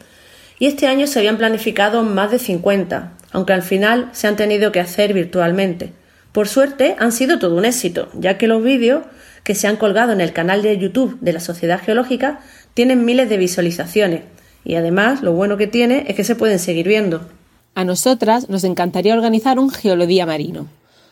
y 0.58 0.66
este 0.66 0.86
año 0.86 1.06
se 1.06 1.18
habían 1.18 1.38
planificado 1.38 2.02
más 2.02 2.30
de 2.30 2.38
50, 2.38 3.12
aunque 3.32 3.52
al 3.52 3.62
final 3.62 4.10
se 4.12 4.26
han 4.26 4.36
tenido 4.36 4.72
que 4.72 4.80
hacer 4.80 5.12
virtualmente. 5.12 5.92
Por 6.32 6.48
suerte 6.48 6.96
han 6.98 7.12
sido 7.12 7.38
todo 7.38 7.56
un 7.56 7.64
éxito, 7.64 8.08
ya 8.14 8.38
que 8.38 8.46
los 8.46 8.62
vídeos 8.62 9.02
que 9.42 9.54
se 9.54 9.66
han 9.66 9.76
colgado 9.76 10.12
en 10.12 10.20
el 10.20 10.32
canal 10.32 10.62
de 10.62 10.78
YouTube 10.78 11.18
de 11.20 11.32
la 11.32 11.40
Sociedad 11.40 11.80
Geológica 11.80 12.40
tienen 12.74 13.04
miles 13.04 13.28
de 13.28 13.36
visualizaciones, 13.36 14.22
y 14.64 14.76
además 14.76 15.22
lo 15.22 15.32
bueno 15.32 15.56
que 15.56 15.66
tiene 15.66 16.06
es 16.08 16.16
que 16.16 16.24
se 16.24 16.34
pueden 16.34 16.58
seguir 16.58 16.88
viendo. 16.88 17.28
A 17.74 17.84
nosotras 17.84 18.48
nos 18.48 18.64
encantaría 18.64 19.14
organizar 19.14 19.58
un 19.58 19.70
geolodía 19.70 20.26
marino, 20.26 20.66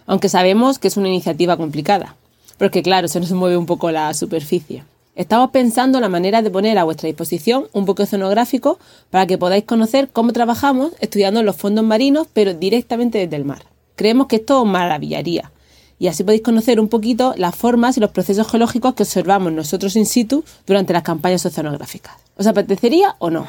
aunque 0.07 0.29
sabemos 0.29 0.79
que 0.79 0.89
es 0.89 0.97
una 0.97 1.09
iniciativa 1.09 1.57
complicada, 1.57 2.17
porque 2.57 2.83
claro, 2.83 3.09
se 3.09 3.21
nos 3.21 3.33
mueve 3.33 3.57
un 3.57 3.67
poco 3.67 3.91
la 3.91 4.15
superficie. 4.15 4.85
Estamos 5.15 5.51
pensando 5.51 6.01
la 6.01 6.09
manera 6.09 6.41
de 6.41 6.51
poner 6.51 6.79
a 6.79 6.85
vuestra 6.85 7.07
disposición 7.07 7.67
un 7.75 7.85
poco 7.85 8.03
escenográfico 8.03 8.79
para 9.11 9.27
que 9.27 9.37
podáis 9.37 9.65
conocer 9.65 10.09
cómo 10.11 10.33
trabajamos 10.33 10.93
estudiando 11.01 11.43
los 11.43 11.55
fondos 11.57 11.85
marinos, 11.85 12.29
pero 12.33 12.55
directamente 12.55 13.19
desde 13.19 13.37
el 13.37 13.45
mar. 13.45 13.67
Creemos 13.95 14.27
que 14.27 14.37
esto 14.37 14.63
os 14.63 14.67
maravillaría 14.67 15.53
y 15.99 16.09
así 16.09 16.25
podéis 16.25 16.43
conocer 16.43 16.81
un 16.81 16.89
poquito 16.89 17.35
las 17.37 17.55
formas 17.55 17.99
y 17.99 18.01
los 18.01 18.11
procesos 18.11 18.51
geológicos 18.51 18.95
que 18.95 19.03
observamos 19.03 19.53
nosotros 19.53 19.97
in 19.97 20.07
situ 20.07 20.45
durante 20.67 20.95
las 20.95 21.03
campañas 21.03 21.45
oceanográficas. 21.45 22.15
¿Os 22.39 22.47
apetecería 22.47 23.15
o 23.19 23.29
no? 23.29 23.47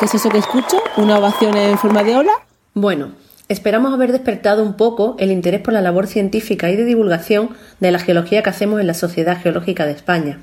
¿Qué 0.00 0.06
es 0.06 0.14
eso 0.14 0.28
que 0.28 0.38
escucho? 0.38 0.76
¿Una 0.96 1.18
ovación 1.18 1.56
en 1.56 1.78
forma 1.78 2.02
de 2.02 2.16
ola? 2.16 2.32
Bueno, 2.74 3.12
Esperamos 3.48 3.94
haber 3.94 4.10
despertado 4.10 4.64
un 4.64 4.76
poco 4.76 5.14
el 5.20 5.30
interés 5.30 5.60
por 5.60 5.72
la 5.72 5.80
labor 5.80 6.08
científica 6.08 6.68
y 6.68 6.74
de 6.74 6.84
divulgación 6.84 7.50
de 7.78 7.92
la 7.92 8.00
geología 8.00 8.42
que 8.42 8.50
hacemos 8.50 8.80
en 8.80 8.88
la 8.88 8.94
Sociedad 8.94 9.40
Geológica 9.40 9.86
de 9.86 9.92
España. 9.92 10.40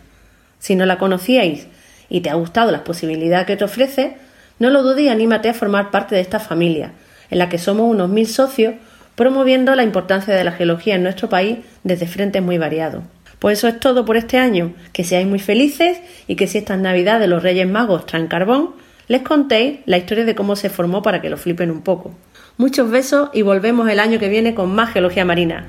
Si 0.60 0.76
no 0.76 0.86
la 0.86 0.98
conocíais 0.98 1.68
y 2.08 2.22
te 2.22 2.30
ha 2.30 2.36
gustado 2.36 2.72
las 2.72 2.84
posibilidades 2.84 3.46
que 3.46 3.58
te 3.58 3.66
ofrece, 3.66 4.16
no 4.58 4.70
lo 4.70 4.84
dudes 4.84 5.04
y 5.04 5.10
anímate 5.10 5.50
a 5.50 5.54
formar 5.54 5.92
parte 5.92 6.16
de 6.16 6.22
esta 6.22 6.40
familia, 6.40 6.94
en 7.30 7.40
la 7.40 7.50
que 7.50 7.58
somos 7.58 7.92
unos 7.92 8.10
mil 8.10 8.26
socios 8.26 8.76
promoviendo 9.16 9.76
la 9.76 9.84
importancia 9.84 10.34
de 10.34 10.44
la 10.46 10.54
geología 10.54 10.96
en 10.96 11.04
nuestro 11.04 11.28
país 11.28 11.58
desde 11.84 12.08
frentes 12.08 12.42
muy 12.42 12.58
variados. 12.58 13.04
Pues 13.40 13.58
eso 13.58 13.68
es 13.68 13.82
todo 13.82 14.06
por 14.06 14.16
este 14.16 14.38
año, 14.38 14.76
que 14.94 15.04
seáis 15.04 15.28
muy 15.28 15.40
felices 15.40 16.00
y 16.28 16.38
que 16.38 16.48
si 16.48 16.60
estas 16.60 16.80
navidades 16.80 17.28
los 17.28 17.44
Reyes 17.44 17.68
Magos 17.68 18.06
traen 18.06 18.28
carbón, 18.28 18.76
les 19.10 19.24
contéis 19.24 19.80
la 19.86 19.98
historia 19.98 20.24
de 20.24 20.36
cómo 20.36 20.56
se 20.56 20.70
formó 20.70 21.02
para 21.02 21.20
que 21.20 21.30
lo 21.30 21.36
flipen 21.36 21.70
un 21.70 21.82
poco. 21.82 22.16
Muchos 22.58 22.90
besos 22.90 23.30
y 23.34 23.42
volvemos 23.42 23.90
el 23.90 24.00
año 24.00 24.20
que 24.20 24.30
viene 24.30 24.54
con 24.54 24.74
más 24.74 24.92
geología 24.92 25.26
marina. 25.26 25.66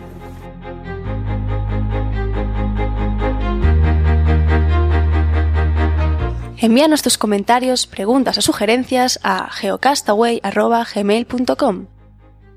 Envíanos 6.58 7.02
tus 7.02 7.18
comentarios, 7.18 7.86
preguntas 7.86 8.38
o 8.38 8.42
sugerencias 8.42 9.20
a 9.22 9.50
geocastaway.gmail.com. 9.50 11.86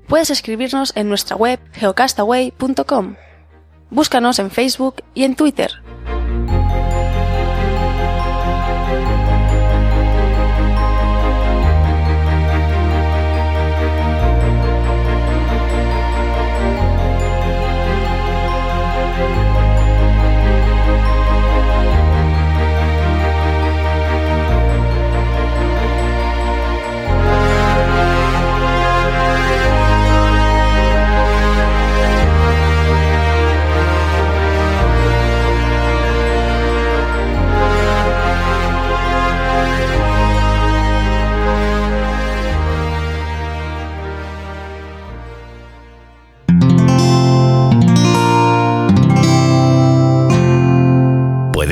Puedes 0.06 0.30
escribirnos 0.30 0.96
en 0.96 1.10
nuestra 1.10 1.36
web 1.36 1.60
geocastaway.com. 1.72 3.16
Búscanos 3.90 4.38
en 4.38 4.50
Facebook 4.50 5.02
y 5.14 5.24
en 5.24 5.36
Twitter. 5.36 5.82